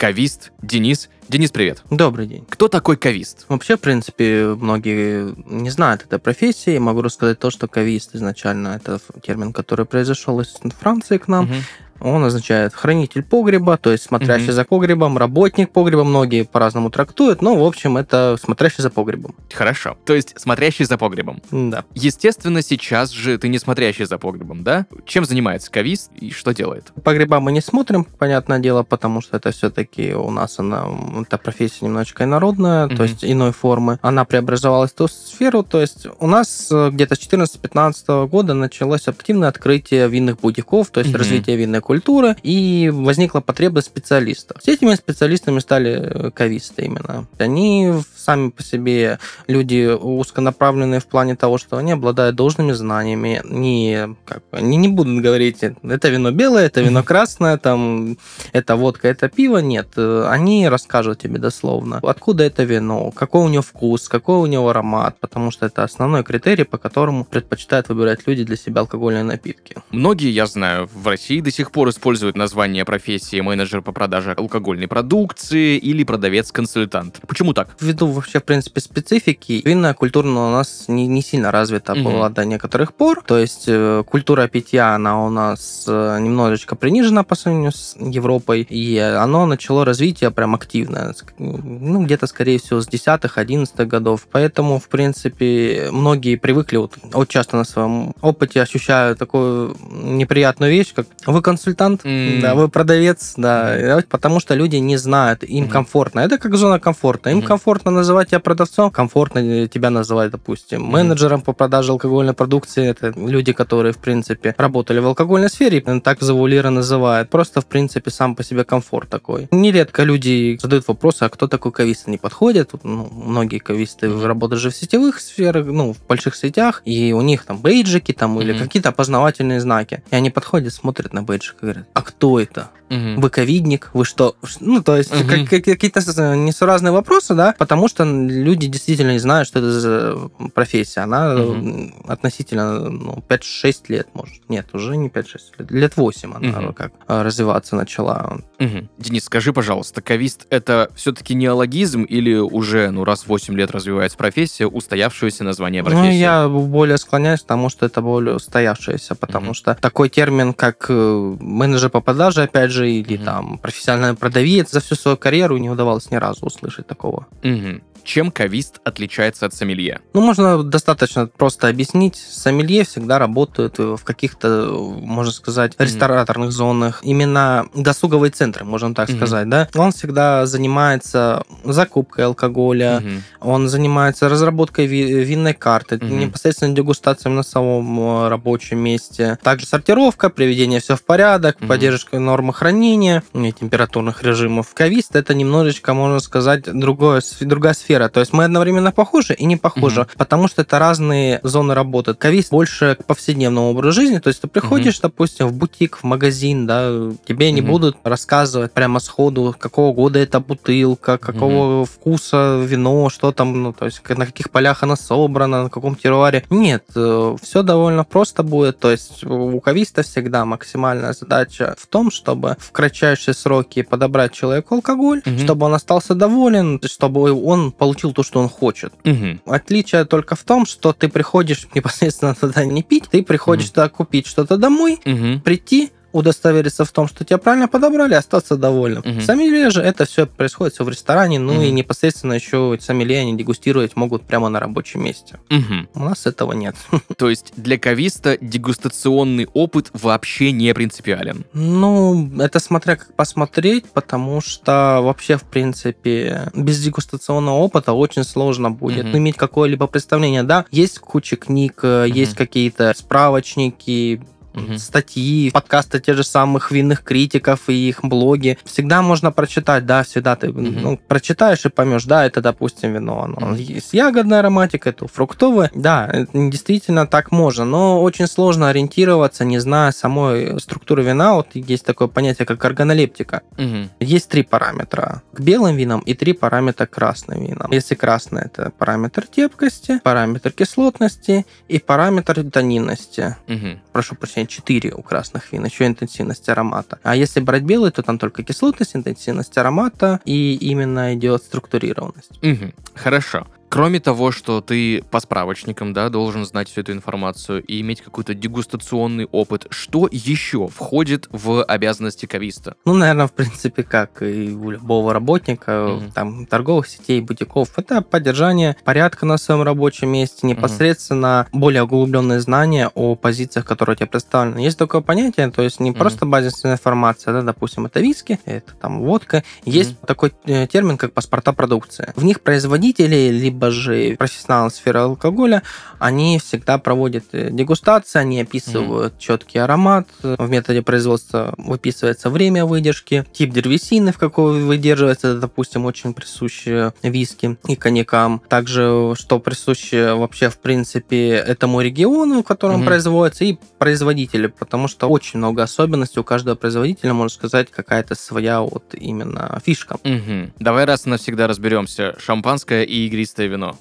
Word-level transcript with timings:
кавист 0.00 0.52
Денис. 0.62 1.10
Денис, 1.28 1.50
привет. 1.50 1.82
Добрый 1.90 2.26
день. 2.26 2.46
Кто 2.48 2.68
такой 2.68 2.96
кавист? 2.96 3.44
Вообще, 3.48 3.76
в 3.76 3.80
принципе, 3.80 4.46
многие 4.58 5.34
не 5.46 5.68
знают 5.68 6.04
этой 6.04 6.18
профессии. 6.18 6.78
Могу 6.78 7.02
рассказать 7.02 7.38
то, 7.38 7.50
что 7.50 7.68
кавист 7.68 8.14
изначально 8.14 8.68
это 8.68 8.98
термин, 9.22 9.52
который 9.52 9.84
произошел 9.84 10.40
из 10.40 10.56
Франции 10.80 11.18
к 11.18 11.28
нам. 11.28 11.44
Мгм. 11.44 11.54
Он 12.00 12.24
означает 12.24 12.74
хранитель 12.74 13.22
погреба, 13.22 13.76
то 13.76 13.90
есть 13.92 14.04
смотрящий 14.04 14.46
Мгм. 14.46 14.52
за 14.54 14.64
погребом, 14.64 15.18
работник 15.18 15.70
погреба, 15.70 16.04
многие 16.04 16.44
по-разному 16.44 16.90
трактуют, 16.90 17.42
но, 17.42 17.56
в 17.56 17.64
общем, 17.64 17.96
это 17.96 18.36
смотрящий 18.42 18.82
за 18.82 18.90
погребом. 18.90 19.34
Хорошо. 19.52 19.96
То 20.06 20.14
есть 20.14 20.34
смотрящий 20.38 20.84
за 20.84 20.96
погребом. 20.98 21.42
Да. 21.50 21.84
Естественно, 21.94 22.62
сейчас 22.62 23.10
же 23.10 23.36
ты 23.38 23.48
не 23.48 23.58
смотрящий 23.58 24.04
за 24.06 24.18
погребом, 24.18 24.62
да? 24.64 24.86
Чем 25.04 25.24
занимается 25.24 25.70
кавист 25.70 26.10
и 26.16 26.30
что 26.30 26.52
делает? 26.54 26.92
Погреба 27.04 27.40
мы 27.40 27.52
не 27.52 27.60
смотрим, 27.60 28.04
понятное 28.04 28.58
дело, 28.58 28.82
потому 28.82 29.20
что 29.20 29.36
это 29.36 29.50
все-таки 29.50 30.14
у 30.14 30.30
нас 30.30 30.58
она, 30.58 30.86
эта 31.22 31.38
профессия 31.38 31.84
немножечко 31.84 32.24
инородная, 32.24 32.86
Мгм. 32.86 32.96
то 32.96 33.02
есть 33.04 33.24
иной 33.24 33.52
формы. 33.52 33.98
Она 34.02 34.24
преобразовалась 34.24 34.90
в 34.92 34.94
ту 34.94 35.08
сферу, 35.08 35.62
то 35.62 35.80
есть 35.80 36.06
у 36.18 36.26
нас 36.26 36.68
э, 36.70 36.90
где-то 36.90 37.14
с 37.14 37.18
14-15 37.18 38.26
года 38.28 38.54
началось 38.54 39.06
активное 39.08 39.48
открытие 39.48 40.08
винных 40.08 40.40
бутиков, 40.40 40.88
то 40.90 41.00
есть 41.00 41.10
Мгм. 41.10 41.18
развитие 41.18 41.56
винной 41.56 41.80
культуры, 41.90 42.36
и 42.44 42.88
возникла 42.94 43.40
потребность 43.40 43.88
в 43.88 43.90
специалистах. 43.90 44.62
С 44.62 44.68
этими 44.68 44.94
специалистами 44.94 45.58
стали 45.58 45.90
э, 45.90 46.30
кависты 46.30 46.82
именно. 46.82 47.26
Они 47.38 47.92
сами 48.16 48.50
по 48.50 48.62
себе 48.62 49.18
люди 49.48 49.90
узконаправленные 50.00 51.00
в 51.00 51.06
плане 51.06 51.34
того, 51.34 51.58
что 51.58 51.78
они 51.78 51.90
обладают 51.90 52.36
должными 52.36 52.70
знаниями, 52.70 53.42
не, 53.44 54.14
как, 54.24 54.44
они 54.52 54.76
не 54.76 54.86
будут 54.86 55.20
говорить, 55.20 55.64
это 55.64 56.08
вино 56.10 56.30
белое, 56.30 56.66
это 56.66 56.80
вино 56.80 57.02
красное, 57.10 57.58
там, 57.58 58.16
это 58.52 58.76
водка, 58.76 59.08
это 59.08 59.28
пиво, 59.28 59.58
нет. 59.58 59.88
Э, 59.96 60.28
Они 60.28 60.68
расскажут 60.68 61.18
тебе 61.18 61.40
дословно, 61.40 61.98
откуда 62.04 62.44
это 62.44 62.62
вино, 62.62 63.10
какой 63.10 63.40
у 63.40 63.48
него 63.48 63.62
вкус, 63.62 64.08
какой 64.08 64.36
у 64.36 64.46
него 64.46 64.68
аромат, 64.68 65.16
потому 65.18 65.50
что 65.50 65.66
это 65.66 65.82
основной 65.82 66.22
критерий, 66.22 66.62
по 66.62 66.78
которому 66.78 67.24
предпочитают 67.24 67.88
выбирать 67.88 68.28
люди 68.28 68.44
для 68.44 68.56
себя 68.56 68.82
алкогольные 68.82 69.24
напитки. 69.24 69.74
Многие, 69.90 70.30
я 70.30 70.46
знаю, 70.46 70.88
в 70.94 71.04
России 71.08 71.40
до 71.40 71.50
сих 71.50 71.72
пор 71.72 71.79
используют 71.88 72.36
название 72.36 72.84
профессии 72.84 73.40
менеджер 73.40 73.80
по 73.80 73.92
продаже 73.92 74.32
алкогольной 74.32 74.88
продукции 74.88 75.78
или 75.78 76.04
продавец-консультант. 76.04 77.20
Почему 77.26 77.52
так? 77.54 77.70
Ввиду 77.80 78.06
вообще, 78.08 78.40
в 78.40 78.44
принципе, 78.44 78.80
специфики, 78.80 79.62
винная 79.64 79.94
культура 79.94 80.28
у 80.28 80.50
нас 80.50 80.84
не, 80.88 81.06
не 81.06 81.22
сильно 81.22 81.50
развита 81.50 81.94
Мгм. 81.94 82.04
была 82.04 82.28
до 82.28 82.44
некоторых 82.44 82.92
пор. 82.94 83.22
То 83.24 83.38
есть 83.38 83.64
э, 83.66 84.04
культура 84.06 84.46
питья, 84.48 84.94
она 84.94 85.24
у 85.24 85.30
нас 85.30 85.84
э, 85.88 86.18
немножечко 86.20 86.76
принижена 86.76 87.22
по 87.22 87.34
сравнению 87.34 87.72
с 87.72 87.96
Европой, 87.98 88.66
и 88.68 88.98
оно 88.98 89.46
начало 89.46 89.84
развитие 89.84 90.30
прям 90.30 90.54
активное. 90.54 91.14
Ну, 91.38 92.04
где-то, 92.04 92.26
скорее 92.26 92.58
всего, 92.58 92.80
с 92.80 92.88
10-11 92.88 93.86
годов. 93.86 94.26
Поэтому, 94.30 94.78
в 94.78 94.88
принципе, 94.88 95.88
многие 95.92 96.36
привыкли, 96.36 96.76
вот, 96.76 96.94
вот 97.12 97.28
часто 97.28 97.56
на 97.56 97.64
своем 97.64 98.14
опыте 98.20 98.60
ощущаю 98.62 99.16
такую 99.16 99.76
неприятную 99.90 100.72
вещь, 100.72 100.92
как 100.94 101.06
вы 101.26 101.42
консультант, 101.74 102.00
М. 102.04 102.40
да, 102.40 102.54
вы 102.54 102.68
продавец, 102.68 103.34
да, 103.36 104.02
потому 104.08 104.40
что 104.40 104.54
люди 104.54 104.76
не 104.76 104.96
знают, 104.96 105.42
им 105.44 105.64
Мгм. 105.64 105.72
комфортно. 105.72 106.20
Это 106.20 106.38
как 106.38 106.54
зона 106.56 106.78
комфорта. 106.80 107.30
Им 107.30 107.38
Мгм. 107.38 107.46
комфортно 107.46 107.90
называть 107.90 108.28
тебя 108.28 108.40
продавцом, 108.40 108.90
комфортно 108.90 109.68
тебя 109.68 109.90
называть, 109.90 110.30
допустим, 110.30 110.82
Мгм. 110.82 110.92
менеджером 110.92 111.40
по 111.42 111.52
продаже 111.52 111.92
алкогольной 111.92 112.32
продукции. 112.34 112.88
Это 112.88 113.12
люди, 113.16 113.52
которые, 113.52 113.92
в 113.92 113.98
принципе, 113.98 114.54
работали 114.58 114.98
в 115.00 115.06
алкогольной 115.06 115.48
сфере, 115.48 115.80
так 115.80 116.20
завуалированно 116.22 116.80
называют. 116.80 117.30
Просто, 117.30 117.60
в 117.60 117.66
принципе, 117.66 118.10
сам 118.10 118.34
по 118.34 118.42
себе 118.42 118.64
комфорт 118.64 119.08
такой. 119.08 119.48
Нередко 119.50 120.02
люди 120.04 120.58
задают 120.60 120.88
вопросы, 120.88 121.24
а 121.24 121.28
кто 121.28 121.46
такой 121.46 121.72
кавист? 121.72 122.06
Не 122.08 122.18
подходит. 122.18 122.70
Ну, 122.82 123.08
многие 123.12 123.58
кависты 123.58 124.08
Мгм. 124.08 124.24
работают 124.26 124.60
же 124.60 124.70
в 124.70 124.76
сетевых 124.76 125.20
сферах, 125.20 125.66
ну, 125.66 125.92
в 125.92 126.06
больших 126.08 126.36
сетях, 126.36 126.82
и 126.84 127.12
у 127.12 127.20
них 127.22 127.44
там 127.44 127.58
бейджики 127.58 128.12
там 128.12 128.40
или 128.40 128.52
Мгм. 128.52 128.62
какие-то 128.62 128.88
опознавательные 128.90 129.60
знаки. 129.60 130.02
И 130.10 130.16
они 130.16 130.30
подходят, 130.30 130.72
смотрят 130.72 131.12
на 131.12 131.22
бейджик 131.22 131.56
говорят, 131.60 131.88
а 131.94 132.02
кто 132.02 132.40
это? 132.40 132.70
Мгм. 132.90 133.20
Вы 133.20 133.30
ковидник? 133.30 133.90
Вы 133.94 134.04
что? 134.04 134.36
Ну, 134.60 134.82
то 134.82 134.96
есть, 134.96 135.10
как- 135.10 135.48
как- 135.48 135.64
какие-то 135.64 136.00
несуразные 136.34 136.90
вопросы, 136.92 137.34
да, 137.34 137.54
потому 137.58 137.88
что 137.88 138.04
люди 138.04 138.66
действительно 138.66 139.12
не 139.12 139.18
знают, 139.20 139.46
что 139.48 139.60
это 139.60 139.70
за 139.80 140.16
профессия. 140.54 141.00
Она 141.00 141.32
м, 141.34 141.94
относительно 142.08 142.90
ну, 142.90 143.22
5-6 143.28 143.84
лет, 143.88 144.08
может. 144.14 144.42
Нет, 144.48 144.66
уже 144.74 144.96
не 144.96 145.08
5-6 145.08 145.52
лет. 145.58 145.70
Лет 145.70 145.96
8 145.96 146.32
она 146.34 146.60
Мгм. 146.60 146.72
как 146.74 146.92
а, 147.06 147.22
развиваться 147.22 147.76
начала. 147.76 148.38
Мгм. 148.58 148.88
Денис, 148.98 149.24
скажи, 149.24 149.52
пожалуйста, 149.52 150.02
кавист 150.02 150.46
это 150.50 150.90
все-таки 150.94 151.34
неологизм 151.34 152.02
или 152.02 152.34
уже, 152.34 152.90
ну, 152.90 153.04
раз 153.04 153.22
в 153.22 153.28
8 153.28 153.54
лет 153.56 153.70
развивается 153.70 154.18
профессия, 154.18 154.66
устоявшееся 154.66 155.44
название 155.44 155.82
профессии? 155.84 156.02
Ну, 156.06 156.12
я 156.12 156.48
более 156.48 156.98
склоняюсь 156.98 157.40
к 157.40 157.46
тому, 157.46 157.68
что 157.70 157.86
это 157.86 158.02
более 158.02 158.34
устоявшееся, 158.36 159.14
потому 159.14 159.46
Мгм. 159.46 159.54
что 159.54 159.74
такой 159.80 160.08
термин, 160.08 160.52
как 160.52 160.86
э, 160.88 161.36
менеджер 161.40 161.88
по 161.90 162.00
продаже, 162.00 162.42
опять 162.42 162.70
же, 162.70 162.79
или 162.88 163.16
Мгм. 163.16 163.24
там 163.24 163.58
профессиональный 163.58 164.16
продавец, 164.16 164.70
за 164.70 164.80
всю 164.80 164.94
свою 164.94 165.16
карьеру 165.16 165.56
не 165.58 165.70
удавалось 165.70 166.10
ни 166.10 166.16
разу 166.16 166.46
услышать 166.46 166.86
такого. 166.86 167.26
Мгм. 167.42 167.82
Чем 168.04 168.30
кавист 168.30 168.80
отличается 168.84 169.46
от 169.46 169.54
сомелье? 169.54 170.00
Ну, 170.14 170.20
можно 170.20 170.62
достаточно 170.62 171.26
просто 171.26 171.68
объяснить. 171.68 172.16
Сомелье 172.16 172.84
всегда 172.84 173.18
работают 173.18 173.78
в 173.78 173.98
каких-то, 174.04 174.70
можно 175.02 175.32
сказать, 175.32 175.74
рестораторных 175.78 176.52
зонах. 176.52 177.00
Именно 177.02 177.66
досуговые 177.74 178.30
центры, 178.30 178.64
можно 178.64 178.94
так 178.94 179.08
Мгм. 179.08 179.16
сказать, 179.18 179.48
да. 179.48 179.68
Он 179.74 179.92
всегда 179.92 180.46
занимается 180.46 181.44
закупкой 181.64 182.26
алкоголя, 182.26 183.00
Мгм. 183.00 183.22
он 183.40 183.68
занимается 183.68 184.28
разработкой 184.28 184.86
ви- 184.86 185.22
винной 185.24 185.54
карты, 185.54 185.96
Мгм. 185.96 186.18
непосредственно 186.18 186.74
дегустацией 186.74 187.34
на 187.34 187.42
самом 187.42 188.00
э, 188.00 188.28
рабочем 188.28 188.78
месте. 188.78 189.38
Также 189.42 189.66
сортировка, 189.66 190.30
приведение 190.30 190.80
все 190.80 190.96
в 190.96 191.04
порядок, 191.04 191.56
Мгм. 191.60 191.68
поддержка 191.68 192.18
нормы 192.18 192.52
хранения 192.54 193.22
температурных 193.34 194.22
режимов. 194.22 194.72
Кавист 194.74 195.16
это 195.16 195.34
немножечко, 195.34 195.92
можно 195.94 196.20
сказать, 196.20 196.62
другое, 196.64 197.22
другая 197.40 197.74
сфера. 197.74 197.89
То 197.90 198.20
есть 198.20 198.32
мы 198.32 198.44
одновременно 198.44 198.92
похожи 198.92 199.34
и 199.34 199.44
не 199.44 199.56
похожи, 199.56 200.00
Мгм. 200.02 200.08
потому 200.16 200.48
что 200.48 200.62
это 200.62 200.78
разные 200.78 201.40
зоны 201.42 201.74
работы. 201.74 202.14
Кавист 202.14 202.50
больше 202.50 202.96
к 203.00 203.04
повседневному 203.04 203.70
образу 203.70 203.92
жизни, 203.92 204.18
то 204.18 204.28
есть 204.28 204.40
ты 204.40 204.46
приходишь, 204.48 205.00
допустим, 205.00 205.48
в 205.48 205.52
бутик, 205.54 205.96
в 205.96 206.04
магазин, 206.04 206.66
да, 206.66 206.90
тебе 207.26 207.50
не 207.52 207.60
Мгм. 207.62 207.70
будут 207.70 207.96
рассказывать 208.04 208.72
прямо 208.72 209.00
сходу, 209.00 209.54
какого 209.58 209.92
года 209.92 210.18
эта 210.18 210.38
бутылка, 210.40 211.18
какого 211.18 211.84
вкуса 211.84 212.60
вино, 212.64 213.08
что 213.10 213.32
там, 213.32 213.62
ну, 213.62 213.72
то 213.72 213.86
есть 213.86 214.00
на 214.08 214.26
каких 214.26 214.50
полях 214.50 214.82
она 214.82 214.96
собрана, 214.96 215.64
на 215.64 215.70
каком 215.70 215.96
теруаре. 215.96 216.44
Нет, 216.50 216.84
все 216.90 217.62
довольно 217.62 218.04
просто 218.04 218.42
будет. 218.42 218.78
То 218.78 218.90
есть 218.90 219.24
у 219.24 219.60
кависта 219.60 220.02
всегда 220.02 220.44
максимальная 220.44 221.12
задача 221.12 221.74
в 221.78 221.86
том, 221.86 222.10
чтобы 222.10 222.56
в 222.58 222.70
кратчайшие 222.72 223.34
сроки 223.34 223.82
подобрать 223.82 224.32
человеку 224.32 224.76
алкоголь, 224.76 225.22
Мгм. 225.24 225.38
чтобы 225.38 225.66
он 225.66 225.74
остался 225.74 226.14
доволен, 226.14 226.80
чтобы 226.86 227.32
он 227.32 227.72
получил 227.80 228.12
то, 228.12 228.22
что 228.22 228.40
он 228.40 228.48
хочет. 228.50 228.92
Мгм. 229.04 229.40
Отличие 229.46 230.04
только 230.04 230.36
в 230.36 230.44
том, 230.44 230.66
что 230.66 230.92
ты 230.92 231.08
приходишь 231.08 231.66
непосредственно 231.74 232.34
туда 232.34 232.66
не 232.66 232.82
пить, 232.82 233.04
ты 233.10 233.22
приходишь 233.22 233.68
Мгм. 233.68 233.72
туда 233.74 233.88
купить 233.88 234.26
что-то 234.26 234.58
домой, 234.58 235.00
Мгм. 235.06 235.40
прийти, 235.40 235.90
удостовериться 236.12 236.84
в 236.84 236.92
том, 236.92 237.08
что 237.08 237.24
тебя 237.24 237.38
правильно 237.38 237.68
подобрали, 237.68 238.14
остаться 238.14 238.56
довольным. 238.56 239.02
Мгм. 239.04 239.20
Сомелье 239.20 239.70
же 239.70 239.82
это 239.82 240.04
все 240.04 240.26
происходит 240.26 240.74
все 240.74 240.84
в 240.84 240.88
ресторане, 240.88 241.38
ну 241.38 241.54
Мгм. 241.54 241.62
и 241.62 241.70
непосредственно 241.70 242.32
еще 242.34 242.76
сомелье 242.80 243.20
они 243.20 243.36
дегустировать 243.36 243.96
могут 243.96 244.22
прямо 244.22 244.48
на 244.48 244.60
рабочем 244.60 245.02
месте. 245.04 245.38
Мгм. 245.48 245.88
У 245.94 246.00
нас 246.00 246.26
этого 246.26 246.52
нет. 246.52 246.74
То 247.16 247.28
есть 247.30 247.52
для 247.56 247.78
кависта 247.78 248.36
дегустационный 248.40 249.48
опыт 249.52 249.90
вообще 249.92 250.52
не 250.52 250.72
принципиален. 250.74 251.44
Ну, 251.52 252.30
это 252.40 252.60
смотря 252.60 252.96
как 252.96 253.14
посмотреть, 253.14 253.84
потому 253.90 254.40
что 254.40 255.00
вообще, 255.02 255.36
в 255.36 255.42
принципе, 255.44 256.50
без 256.54 256.80
дегустационного 256.82 257.56
опыта 257.58 257.92
очень 257.92 258.24
сложно 258.24 258.70
будет 258.70 259.06
Мгм. 259.06 259.18
иметь 259.18 259.36
какое-либо 259.36 259.86
представление. 259.86 260.42
Да, 260.42 260.64
есть 260.70 260.98
куча 260.98 261.36
книг, 261.36 261.80
э, 261.82 262.06
есть 262.08 262.34
какие-то 262.34 262.92
справочники, 262.96 264.20
Мгм. 264.52 264.78
статьи, 264.78 265.50
подкасты 265.50 266.00
те 266.00 266.14
же 266.14 266.24
самых 266.24 266.70
винных 266.70 267.02
критиков 267.02 267.68
и 267.68 267.88
их 267.88 268.00
блоги. 268.02 268.58
Всегда 268.64 269.02
можно 269.02 269.32
прочитать, 269.32 269.86
да, 269.86 270.02
всегда 270.02 270.36
ты 270.36 270.48
Мгм. 270.52 270.82
ну, 270.82 270.96
прочитаешь 271.08 271.64
и 271.64 271.68
поймешь, 271.68 272.04
да, 272.04 272.26
это, 272.26 272.40
допустим, 272.40 272.92
вино, 272.94 273.22
оно 273.22 273.36
Мгм. 273.48 273.54
есть 273.56 273.92
ягодная 273.92 274.40
ароматика, 274.40 274.90
это 274.90 275.06
фруктовое. 275.06 275.70
Да, 275.74 276.10
действительно 276.34 277.06
так 277.06 277.30
можно, 277.32 277.64
но 277.64 278.02
очень 278.02 278.26
сложно 278.26 278.68
ориентироваться, 278.68 279.44
не 279.44 279.58
зная 279.58 279.92
самой 279.92 280.60
структуры 280.60 281.02
вина. 281.02 281.34
Вот 281.34 281.48
есть 281.54 281.84
такое 281.84 282.08
понятие, 282.08 282.46
как 282.46 282.64
органолептика. 282.64 283.42
Мгм. 283.56 283.90
Есть 284.00 284.28
три 284.28 284.42
параметра 284.42 285.22
к 285.32 285.40
белым 285.40 285.76
винам 285.76 286.00
и 286.00 286.14
три 286.14 286.32
параметра 286.32 286.86
к 286.86 286.90
красным 286.90 287.44
винам. 287.44 287.70
Если 287.70 287.94
красный 287.94 288.42
это 288.42 288.72
параметр 288.78 289.26
терпкости, 289.26 290.00
параметр 290.02 290.50
кислотности 290.52 291.46
и 291.68 291.78
параметр 291.78 292.42
тонинности. 292.50 293.36
Мгм. 293.46 293.80
Прошу 293.92 294.14
прощения, 294.14 294.39
четыре 294.46 294.92
у 294.92 295.02
красных 295.02 295.52
вин, 295.52 295.64
еще 295.64 295.86
интенсивность 295.86 296.48
аромата. 296.48 296.98
А 297.02 297.16
если 297.16 297.40
брать 297.40 297.62
белый, 297.62 297.90
то 297.90 298.02
там 298.02 298.18
только 298.18 298.42
кислотность, 298.42 298.96
интенсивность 298.96 299.56
аромата 299.58 300.20
и 300.24 300.54
именно 300.54 301.14
идет 301.14 301.42
структурированность. 301.42 302.42
Мгм. 302.42 302.74
Хорошо. 302.94 303.46
Кроме 303.70 304.00
того, 304.00 304.32
что 304.32 304.60
ты 304.60 305.00
по 305.12 305.20
справочникам, 305.20 305.92
да, 305.92 306.08
должен 306.08 306.44
знать 306.44 306.68
всю 306.68 306.80
эту 306.80 306.90
информацию 306.90 307.62
и 307.62 307.80
иметь 307.82 308.00
какой-то 308.00 308.34
дегустационный 308.34 309.26
опыт, 309.26 309.68
что 309.70 310.08
еще 310.10 310.66
входит 310.66 311.28
в 311.30 311.62
обязанности 311.62 312.26
кависта? 312.26 312.74
Ну, 312.84 312.94
наверное, 312.94 313.28
в 313.28 313.32
принципе, 313.32 313.84
как 313.84 314.22
и 314.22 314.50
у 314.50 314.70
любого 314.70 315.12
работника, 315.14 315.86
Мгм. 316.00 316.10
там, 316.10 316.46
торговых 316.46 316.88
сетей, 316.88 317.20
бутиков, 317.20 317.68
это 317.78 318.02
поддержание 318.02 318.74
порядка 318.84 319.24
на 319.24 319.38
своем 319.38 319.62
рабочем 319.62 320.08
месте, 320.08 320.48
непосредственно 320.48 321.46
более 321.52 321.84
углубленные 321.84 322.40
знания 322.40 322.90
о 322.96 323.14
позициях, 323.14 323.64
которые 323.64 323.94
у 323.94 323.96
тебя 323.96 324.08
представлены. 324.08 324.58
Есть 324.58 324.78
такое 324.78 325.00
понятие, 325.00 325.48
то 325.52 325.62
есть 325.62 325.78
не 325.78 325.90
Мгм. 325.90 325.98
просто 326.00 326.26
базисная 326.26 326.72
информация, 326.72 327.32
да, 327.34 327.42
допустим, 327.42 327.86
это 327.86 328.00
виски, 328.00 328.40
это 328.46 328.74
там 328.74 328.98
водка. 329.02 329.44
Есть 329.64 330.00
такой 330.00 330.32
э, 330.46 330.66
термин, 330.66 330.98
как 330.98 331.12
паспорта 331.12 331.52
продукции. 331.52 332.12
В 332.16 332.24
них 332.24 332.40
производители, 332.40 333.28
либо 333.30 333.59
же 333.68 334.16
профессионалы 334.16 334.70
сферы 334.70 335.00
алкоголя, 335.00 335.62
они 335.98 336.38
всегда 336.38 336.78
проводят 336.78 337.24
э, 337.32 337.50
дегустации, 337.50 338.18
они 338.20 338.40
описывают 338.40 339.18
четкий 339.18 339.58
аромат, 339.58 340.08
в 340.22 340.48
методе 340.48 340.80
производства 340.82 341.52
выписывается 341.58 342.30
время 342.30 342.64
выдержки, 342.64 343.26
тип 343.32 343.50
деревесины, 343.52 344.12
в 344.12 344.18
какой 344.18 344.62
выдерживается, 344.62 345.28
это, 345.28 345.40
допустим, 345.40 345.84
очень 345.84 346.14
присуще 346.14 346.92
виски 347.02 347.58
и 347.66 347.76
коньякам. 347.76 348.40
Также, 348.48 349.14
что 349.18 349.38
присуще 349.40 350.14
вообще, 350.14 350.48
в 350.48 350.58
принципе, 350.58 351.30
этому 351.32 351.80
региону, 351.80 352.42
в 352.42 352.46
котором 352.46 352.76
Мгм. 352.76 352.86
производится, 352.86 353.44
и 353.44 353.56
производителю, 353.78 354.50
потому 354.50 354.86
что 354.88 355.08
очень 355.08 355.38
много 355.38 355.62
особенностей 355.62 356.20
у 356.20 356.24
каждого 356.24 356.54
производителя, 356.54 357.12
можно 357.12 357.34
сказать, 357.34 357.70
какая-то 357.70 358.14
своя 358.14 358.60
вот 358.60 358.94
именно 358.94 359.60
фишка. 359.64 359.96
Мгм. 360.04 360.52
Давай 360.60 360.84
раз 360.84 361.06
и 361.06 361.10
навсегда 361.10 361.46
разберемся. 361.48 362.14
Шампанское 362.18 362.84
и 362.84 363.06
игристое 363.06 363.48
вино. 363.50 363.76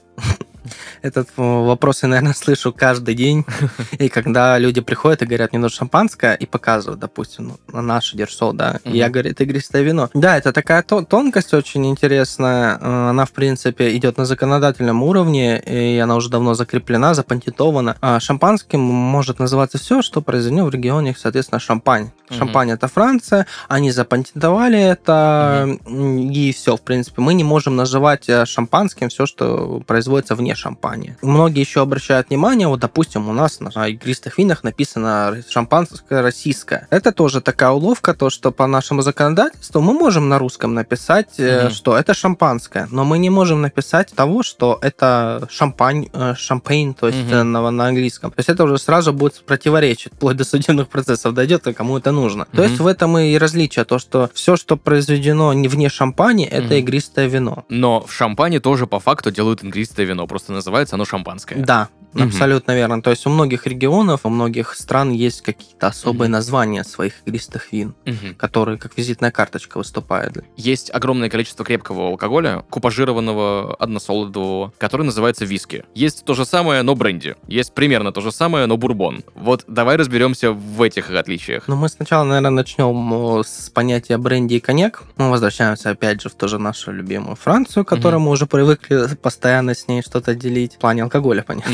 Этот 1.01 1.29
э, 1.37 1.41
вопрос 1.41 2.03
я, 2.03 2.09
наверное, 2.09 2.33
слышу 2.37 2.73
каждый 2.73 3.15
день. 3.15 3.45
И 3.99 4.09
когда 4.09 4.57
люди 4.57 4.81
приходят 4.81 5.21
и 5.21 5.25
говорят, 5.25 5.51
мне 5.51 5.59
нужно 5.59 5.77
шампанское, 5.77 6.33
и 6.35 6.45
показывают, 6.45 6.99
допустим, 6.99 7.47
ну, 7.47 7.57
на 7.73 7.81
наше 7.81 8.17
дерсо, 8.17 8.51
да, 8.53 8.79
и 8.83 8.97
я 8.97 9.09
говорю, 9.09 9.31
это 9.31 9.43
игристое 9.43 9.83
вино. 9.83 10.09
Да, 10.13 10.37
это 10.37 10.51
такая 10.53 10.83
то- 10.83 11.03
тонкость 11.03 11.53
очень 11.53 11.85
интересная. 11.85 12.77
Э, 12.79 13.09
Она, 13.09 13.25
в 13.25 13.31
принципе, 13.31 13.95
идет 13.95 14.17
на 14.17 14.25
законодательном 14.25 15.03
уровне, 15.03 15.59
и 15.59 15.97
она 15.97 16.15
уже 16.15 16.29
давно 16.29 16.53
закреплена, 16.53 17.13
запатентована. 17.13 17.95
А 18.01 18.19
шампанским 18.19 18.79
может 18.79 19.39
называться 19.39 19.77
все, 19.77 20.01
что 20.01 20.21
произведено 20.21 20.65
в 20.65 20.69
регионе, 20.69 21.15
соответственно, 21.17 21.59
Шампань. 21.59 22.11
Шампань 22.29 22.71
это 22.71 22.87
Франция, 22.87 23.45
они 23.67 23.91
запатентовали 23.91 24.79
это, 24.79 25.77
и 25.87 26.53
все, 26.53 26.75
в 26.75 26.81
принципе. 26.81 27.21
Мы 27.21 27.33
не 27.33 27.43
можем 27.43 27.75
называть 27.75 28.29
э, 28.29 28.45
шампанским 28.45 29.09
все, 29.09 29.25
что 29.25 29.81
производится 29.87 30.35
вне 30.35 30.55
шампани. 30.55 30.78
Многие 31.21 31.59
еще 31.61 31.81
обращают 31.81 32.29
внимание, 32.29 32.67
вот, 32.67 32.79
допустим, 32.79 33.29
у 33.29 33.33
нас 33.33 33.59
на 33.59 33.87
игристых 33.87 34.37
винах 34.37 34.63
написано 34.63 35.41
шампанское 35.49 36.21
российское. 36.21 36.87
Это 36.89 37.11
тоже 37.11 37.41
такая 37.41 37.71
уловка, 37.71 38.13
то, 38.13 38.29
что 38.29 38.51
по 38.51 38.67
нашему 38.67 39.01
законодательству 39.01 39.81
мы 39.81 39.93
можем 39.93 40.29
на 40.29 40.39
русском 40.39 40.73
написать, 40.73 41.37
Мгм. 41.37 41.71
что 41.71 41.97
это 41.97 42.13
шампанское, 42.13 42.87
но 42.91 43.03
мы 43.05 43.17
не 43.17 43.29
можем 43.29 43.61
написать 43.61 44.11
того, 44.15 44.43
что 44.43 44.77
это 44.81 45.47
шампань, 45.51 46.07
э, 46.13 46.33
шампейн, 46.37 46.93
то 46.93 47.07
есть 47.07 47.31
э, 47.31 47.43
на, 47.43 47.69
на 47.71 47.87
английском. 47.87 48.31
То 48.31 48.39
есть 48.39 48.49
это 48.49 48.63
уже 48.63 48.77
сразу 48.77 49.13
будет 49.13 49.43
противоречить, 49.45 50.13
вплоть 50.13 50.37
до 50.37 50.43
судебных 50.43 50.87
процессов 50.89 51.33
дойдет, 51.33 51.67
и 51.67 51.73
кому 51.73 51.97
это 51.97 52.11
нужно. 52.11 52.45
То 52.45 52.61
Мгм. 52.61 52.63
есть 52.69 52.79
в 52.79 52.87
этом 52.87 53.17
и 53.17 53.37
различие, 53.37 53.85
то, 53.85 53.99
что 53.99 54.29
все, 54.33 54.55
что 54.55 54.77
произведено 54.77 55.53
не 55.53 55.67
вне 55.67 55.89
шампани, 55.89 56.45
это 56.45 56.67
Мгм. 56.67 56.73
игристое 56.75 57.27
вино. 57.27 57.65
Но 57.69 58.01
в 58.01 58.11
шампане 58.13 58.59
тоже 58.59 58.87
по 58.87 58.99
факту 58.99 59.31
делают 59.31 59.63
игристое 59.63 60.05
вино, 60.05 60.27
просто 60.27 60.53
называется 60.69 60.95
оно 60.95 61.05
шампанское. 61.05 61.55
Да, 61.55 61.89
Мгм. 62.13 62.27
абсолютно 62.29 62.71
верно. 62.75 63.01
То 63.03 63.11
есть 63.11 63.25
у 63.27 63.29
многих 63.29 63.67
регионов, 63.67 64.21
у 64.23 64.29
многих 64.29 64.73
стран 64.75 65.11
есть 65.11 65.41
какие-то 65.41 65.87
особые 65.87 66.27
Мгм. 66.27 66.31
названия 66.33 66.83
своих 66.83 67.13
игристых 67.25 67.71
вин, 67.71 67.93
Мгм. 68.05 68.33
которые 68.35 68.77
как 68.79 68.97
визитная 68.97 69.29
карточка 69.31 69.77
выступают. 69.77 70.43
Есть 70.57 70.89
огромное 70.93 71.29
количество 71.29 71.63
крепкого 71.63 72.07
алкоголя, 72.07 72.63
купажированного, 72.69 73.75
односолодового, 73.75 74.73
который 74.79 75.03
называется 75.05 75.45
виски. 75.45 75.83
Есть 75.93 76.25
то 76.25 76.33
же 76.33 76.45
самое, 76.45 76.81
но 76.81 76.95
бренди. 76.95 77.35
Есть 77.47 77.73
примерно 77.73 78.11
то 78.11 78.21
же 78.21 78.31
самое, 78.31 78.65
но 78.65 78.75
бурбон. 78.77 79.23
Вот 79.35 79.63
давай 79.67 79.95
разберемся 79.95 80.51
в 80.51 80.81
этих 80.81 81.11
отличиях. 81.11 81.67
Но 81.67 81.75
мы 81.75 81.89
сначала, 81.89 82.23
наверное, 82.23 82.49
начнем 82.51 83.43
с 83.45 83.69
понятия 83.69 84.17
бренди 84.17 84.55
и 84.55 84.59
коньяк. 84.59 85.03
Мы 85.17 85.29
возвращаемся 85.29 85.91
опять 85.91 86.21
же 86.23 86.29
в 86.29 86.33
тоже 86.35 86.57
нашу 86.57 86.91
любимую 86.91 87.35
Францию, 87.35 87.85
к 87.85 87.89
которой 87.89 88.15
Мгм. 88.15 88.23
мы 88.23 88.31
уже 88.31 88.47
привыкли 88.47 89.15
постоянно 89.21 89.75
с 89.75 89.87
ней 89.87 90.01
что-то 90.01 90.33
делить. 90.33 90.58
В 90.67 90.79
плане 90.79 91.03
алкоголя, 91.03 91.43
понятно. 91.43 91.73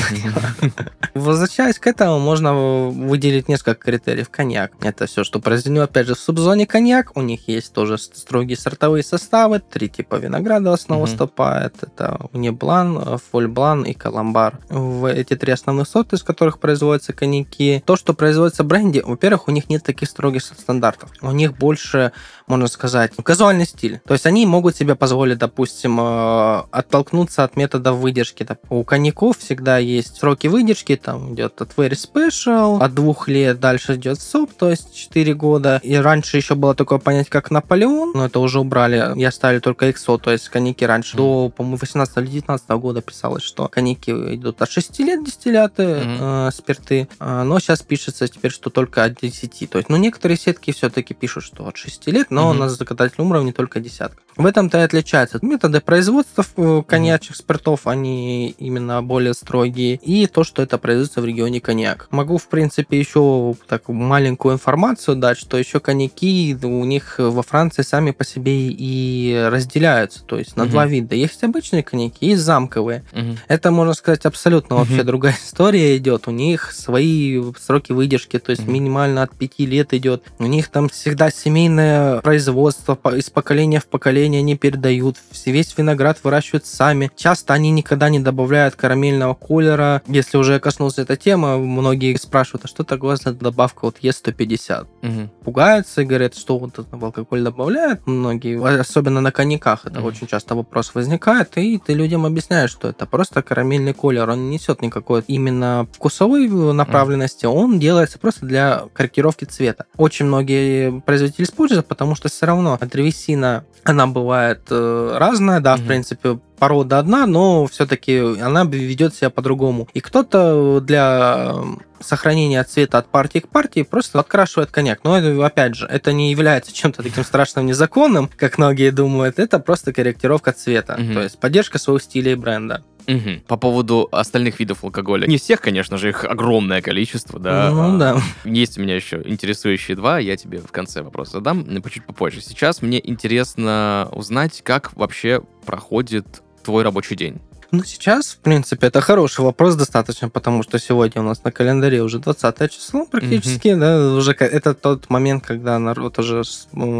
Возвращаясь 1.13 1.79
к 1.79 1.87
этому, 1.87 2.19
можно 2.19 2.53
выделить 2.53 3.47
несколько 3.47 3.83
критериев. 3.85 4.29
Коньяк. 4.29 4.73
Это 4.81 5.05
все, 5.05 5.23
что 5.23 5.39
произведено, 5.39 5.83
опять 5.83 6.07
же, 6.07 6.15
в 6.15 6.19
субзоне 6.19 6.67
коньяк. 6.67 7.11
У 7.15 7.21
них 7.21 7.47
есть 7.47 7.73
тоже 7.73 7.97
строгие 7.97 8.57
сортовые 8.57 9.03
составы. 9.03 9.59
Три 9.59 9.89
типа 9.89 10.15
винограда 10.15 10.71
в 10.71 10.73
основу 10.73 11.01
выступает. 11.01 11.75
Это 11.81 12.19
униблан, 12.33 13.17
фольблан 13.31 13.83
и 13.83 13.93
каламбар. 13.93 14.59
В 14.69 15.05
эти 15.05 15.35
три 15.35 15.53
основных 15.53 15.87
сорта, 15.87 16.15
из 16.15 16.23
которых 16.23 16.59
производятся 16.59 17.13
коньяки. 17.13 17.81
То, 17.85 17.95
что 17.95 18.13
производится 18.13 18.63
в 18.63 18.67
бренде, 18.67 19.01
во-первых, 19.03 19.47
у 19.47 19.51
них 19.51 19.69
нет 19.69 19.83
таких 19.83 20.09
строгих 20.09 20.43
стандартов. 20.43 21.09
У 21.21 21.31
них 21.31 21.57
больше, 21.57 22.11
можно 22.47 22.67
сказать, 22.67 23.11
казуальный 23.23 23.65
стиль. 23.65 24.01
То 24.05 24.13
есть 24.13 24.25
они 24.25 24.45
могут 24.45 24.75
себе 24.75 24.95
позволить, 24.95 25.37
допустим, 25.37 25.99
э, 25.99 26.63
оттолкнуться 26.71 27.43
от 27.43 27.55
методов 27.55 27.97
выдержки. 27.97 28.43
Доп- 28.43 28.74
У 28.75 28.83
коньяков 28.83 29.37
всегда 29.37 29.77
есть 29.77 30.17
сроки 30.17 30.47
выдержки, 30.47 30.95
там 30.97 31.33
идет 31.33 31.61
от 31.61 31.73
Very 31.77 31.91
Special, 31.91 32.81
от 32.81 32.93
двух 32.93 33.29
лет 33.29 33.59
дальше 33.59 33.95
идет 33.95 34.19
СОП, 34.19 34.51
то 34.53 34.69
есть 34.69 34.93
4 34.93 35.33
года. 35.33 35.79
И 35.81 35.95
раньше 35.95 36.35
еще 36.37 36.55
было 36.55 36.75
такое 36.75 36.99
понятие, 36.99 37.31
как 37.31 37.51
Наполеон, 37.51 38.11
но 38.13 38.25
это 38.25 38.39
уже 38.39 38.59
убрали, 38.59 39.17
и 39.17 39.23
оставили 39.23 39.59
только 39.59 39.87
XO, 39.89 40.19
то 40.19 40.31
есть 40.31 40.49
коньяки 40.49 40.83
раньше. 40.83 41.15
До, 41.15 41.49
по-моему, 41.55 41.77
18 41.77 42.17
или 42.17 42.25
19 42.27 42.69
года 42.71 43.01
писалось, 43.01 43.43
что 43.43 43.67
коньяки 43.69 44.11
идут 44.11 44.61
от 44.61 44.69
6 44.69 44.99
лет 44.99 45.23
дистилляты, 45.23 45.85
Мгм. 45.95 46.17
э, 46.19 46.49
спирты, 46.53 47.07
А, 47.19 47.43
но 47.45 47.59
сейчас 47.59 47.81
пишется 47.81 48.27
теперь, 48.27 48.51
что 48.51 48.69
только 48.69 49.03
от 49.05 49.15
10. 49.21 49.67
То 49.67 49.77
есть, 49.77 49.89
ну, 49.89 49.95
некоторые 49.95 50.37
сетки 50.37 50.71
все-таки 50.71 51.13
пишут, 51.13 51.45
что 51.45 51.65
от 51.67 51.77
6 51.77 52.11
лет, 52.11 52.27
но 52.29 52.49
Мгм. 52.49 52.59
на 52.59 52.69
законодательном 52.69 53.31
уровне 53.31 53.53
только 53.53 53.79
десятка. 53.79 54.21
В 54.35 54.45
этом-то 54.45 54.79
и 54.79 54.81
отличается. 54.81 55.39
Методы 55.41 55.79
производства 55.79 56.43
э, 56.57 56.83
коньячных 56.85 57.37
спиртов, 57.37 57.87
они 57.87 58.53
именно 58.65 59.01
более 59.03 59.33
строгие, 59.33 59.95
и 60.01 60.27
то, 60.27 60.43
что 60.43 60.61
это 60.61 60.77
производится 60.77 61.21
в 61.21 61.25
регионе 61.25 61.59
коньяк. 61.61 62.07
Могу, 62.11 62.37
в 62.37 62.47
принципе, 62.47 62.99
еще 62.99 63.55
так 63.67 63.87
маленькую 63.89 64.55
информацию 64.55 65.15
дать, 65.17 65.37
что 65.37 65.57
еще 65.57 65.79
коньяки 65.79 66.57
у 66.63 66.83
них 66.85 67.15
во 67.17 67.43
Франции 67.43 67.81
сами 67.83 68.11
по 68.11 68.23
себе 68.23 68.67
и 68.69 69.47
разделяются, 69.51 70.23
то 70.23 70.37
есть 70.37 70.55
на 70.55 70.63
Мгм. 70.63 70.71
два 70.71 70.85
вида. 70.85 71.15
Есть 71.15 71.43
обычные 71.43 71.83
коньяки, 71.83 72.25
есть 72.27 72.41
замковые. 72.41 73.03
Мгм. 73.13 73.37
Это, 73.47 73.71
можно 73.71 73.93
сказать, 73.93 74.25
абсолютно 74.25 74.77
вообще 74.77 74.97
Мгм. 74.97 75.05
другая 75.07 75.35
история 75.45 75.97
идет. 75.97 76.27
У 76.27 76.31
них 76.31 76.71
свои 76.71 77.41
сроки 77.59 77.91
выдержки, 77.91 78.39
то 78.39 78.51
есть 78.51 78.63
Мгм. 78.63 78.73
минимально 78.73 79.23
от 79.23 79.35
пяти 79.35 79.65
лет 79.65 79.93
идет. 79.93 80.23
У 80.39 80.45
них 80.45 80.69
там 80.69 80.89
всегда 80.89 81.29
семейное 81.29 82.19
производство, 82.21 82.97
из 83.15 83.29
поколения 83.29 83.79
в 83.79 83.85
поколение 83.87 84.39
они 84.39 84.55
передают. 84.55 85.17
Весь 85.45 85.77
виноград 85.77 86.19
выращивают 86.23 86.65
сами. 86.65 87.11
Часто 87.15 87.53
они 87.53 87.71
никогда 87.71 88.09
не 88.09 88.19
добавляют 88.19 88.54
добавляют 88.55 88.75
карамельного 88.75 89.33
колера. 89.33 90.01
Если 90.07 90.37
уже 90.37 90.59
коснулся 90.61 91.01
этой 91.01 91.17
темы, 91.17 91.57
многие 91.57 92.15
спрашивают, 92.15 92.63
а 92.65 92.67
что 92.69 92.83
такое 92.85 93.17
за 93.17 93.33
добавка 93.33 93.79
вот 93.85 93.97
Е150? 94.01 94.87
Мгм. 95.01 95.29
Пугаются 95.43 96.01
и 96.01 96.05
говорят, 96.05 96.35
что 96.37 96.57
вот 96.57 96.79
в 96.89 97.05
алкоголь 97.05 97.41
добавляют 97.43 98.07
многие, 98.07 98.57
особенно 98.79 99.19
на 99.19 99.31
коньяках 99.33 99.85
это 99.85 99.99
Мгм. 99.99 100.07
очень 100.07 100.27
часто 100.27 100.55
вопрос 100.55 100.95
возникает, 100.95 101.57
и 101.57 101.77
ты 101.85 101.93
людям 101.93 102.25
объясняешь, 102.25 102.71
что 102.71 102.87
это 102.87 103.05
просто 103.05 103.41
карамельный 103.41 103.93
колер, 103.93 104.29
он 104.29 104.49
не 104.49 104.55
несет 104.55 104.81
никакой 104.81 105.21
именно 105.27 105.85
вкусовой 105.91 106.47
направленности, 106.73 107.45
он 107.45 107.77
делается 107.77 108.19
просто 108.19 108.45
для 108.45 108.83
корректировки 108.93 109.43
цвета. 109.43 109.85
Очень 109.97 110.27
многие 110.27 111.01
производители 111.01 111.43
используют, 111.43 111.87
потому 111.87 112.15
что 112.15 112.29
все 112.29 112.45
равно 112.45 112.79
древесина, 112.81 113.65
она 113.83 114.07
бывает 114.07 114.61
э, 114.69 115.15
разная, 115.19 115.59
да, 115.59 115.75
в 115.75 115.79
Мгм. 115.79 115.87
принципе, 115.87 116.39
порода 116.57 116.99
одна, 116.99 117.25
но 117.25 117.67
все-таки 117.67 118.17
она 118.17 118.63
ведет 118.65 119.15
себя 119.15 119.29
по-другому. 119.29 119.87
И 119.93 119.99
кто-то 119.99 120.79
для 120.81 121.55
сохранения 121.99 122.63
цвета 122.63 122.99
от 122.99 123.07
партии 123.07 123.39
к 123.39 123.47
партии 123.47 123.83
просто 123.83 124.19
открашивает 124.19 124.71
коньяк. 124.71 124.99
Но 125.03 125.17
это, 125.17 125.45
опять 125.45 125.75
же, 125.75 125.85
это 125.85 126.13
не 126.13 126.31
является 126.31 126.73
чем-то 126.73 127.03
таким 127.03 127.23
страшным 127.23 127.65
незаконным, 127.65 128.29
как 128.35 128.57
многие 128.57 128.91
думают. 128.91 129.39
Это 129.39 129.59
просто 129.59 129.93
корректировка 129.93 130.51
цвета. 130.51 130.97
Мгм. 130.97 131.13
То 131.13 131.23
есть 131.23 131.39
поддержка 131.39 131.79
своего 131.79 131.99
стиля 131.99 132.33
и 132.33 132.35
бренда. 132.35 132.83
Мгм. 133.07 133.41
По 133.47 133.55
поводу 133.57 134.09
остальных 134.11 134.59
видов 134.59 134.83
алкоголя. 134.83 135.27
Не 135.27 135.37
всех, 135.37 135.61
конечно 135.61 135.97
же, 135.97 136.09
их 136.09 136.23
огромное 136.23 136.81
количество, 136.81 137.39
да. 137.39 137.69
Ну 137.69 137.95
А, 137.95 137.97
да. 137.97 138.21
Есть 138.45 138.77
у 138.77 138.81
меня 138.81 138.95
еще 138.95 139.21
интересующие 139.23 139.95
два, 139.95 140.17
я 140.17 140.35
тебе 140.37 140.57
в 140.59 140.71
конце 140.71 141.03
вопрос 141.03 141.31
задам, 141.31 141.65
но 141.67 141.81
чуть 141.81 142.05
попозже. 142.05 142.41
Сейчас 142.41 142.81
мне 142.81 142.99
интересно 143.03 144.09
узнать, 144.11 144.61
как 144.63 144.95
вообще 144.95 145.41
проходит 145.65 146.41
твой 146.65 146.83
рабочий 146.83 147.15
день. 147.15 147.39
Ну, 147.75 147.83
сейчас, 147.83 148.27
в 148.27 148.37
принципе, 148.37 148.87
это 148.87 149.01
хороший 149.01 149.41
вопрос 149.41 149.75
достаточно, 149.75 150.29
потому 150.29 150.63
что 150.63 150.79
сегодня 150.79 151.21
у 151.21 151.25
нас 151.25 151.43
на 151.43 151.51
календаре 151.51 152.01
уже 152.01 152.19
20 152.19 152.71
число 152.71 153.05
практически, 153.05 153.73
да, 153.75 154.13
уже 154.13 154.31
это 154.31 154.73
тот 154.73 155.09
момент, 155.09 155.43
когда 155.45 155.77
народ 155.77 156.17
уже 156.19 156.43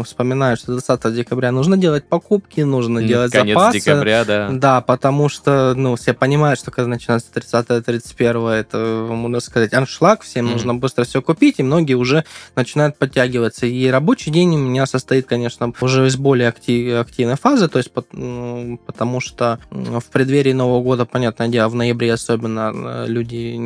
вспоминает, 0.04 0.58
что 0.58 0.72
20 0.72 1.14
декабря 1.14 1.50
нужно 1.50 1.78
делать 1.78 2.04
покупки, 2.04 2.60
нужно 2.60 3.02
делать 3.02 3.32
Конец 3.32 3.54
запасы. 3.56 3.78
декабря, 3.80 4.24
да. 4.26 4.48
Да, 4.52 4.80
потому 4.82 5.30
что, 5.30 5.72
ну, 5.74 5.96
все 5.96 6.12
понимают, 6.12 6.58
что 6.60 6.70
когда 6.70 6.88
начинается 6.88 7.28
30-31, 7.32 8.50
это, 8.50 9.06
можно 9.10 9.40
сказать, 9.40 9.72
аншлаг, 9.72 10.22
всем 10.22 10.44
Мгм. 10.44 10.52
нужно 10.52 10.74
быстро 10.74 11.04
все 11.04 11.22
купить, 11.22 11.54
и 11.58 11.62
многие 11.62 11.94
уже 11.94 12.24
начинают 12.54 12.98
подтягиваться. 12.98 13.64
И 13.64 13.86
рабочий 13.88 14.30
день 14.30 14.54
у 14.54 14.58
меня 14.58 14.84
состоит, 14.84 15.26
конечно, 15.26 15.72
уже 15.80 16.06
из 16.06 16.16
более 16.16 16.48
актив- 16.48 16.98
активной 17.00 17.36
фазы, 17.36 17.68
то 17.68 17.78
есть 17.78 17.90
потому 17.92 19.20
что 19.20 19.58
в 19.70 20.04
преддверии 20.12 20.52
Нового 20.52 20.65
года, 20.82 21.04
понятное 21.06 21.48
дело, 21.48 21.68
в 21.68 21.74
ноябре 21.74 22.12
особенно 22.12 22.72
э, 22.74 23.04
люди 23.08 23.56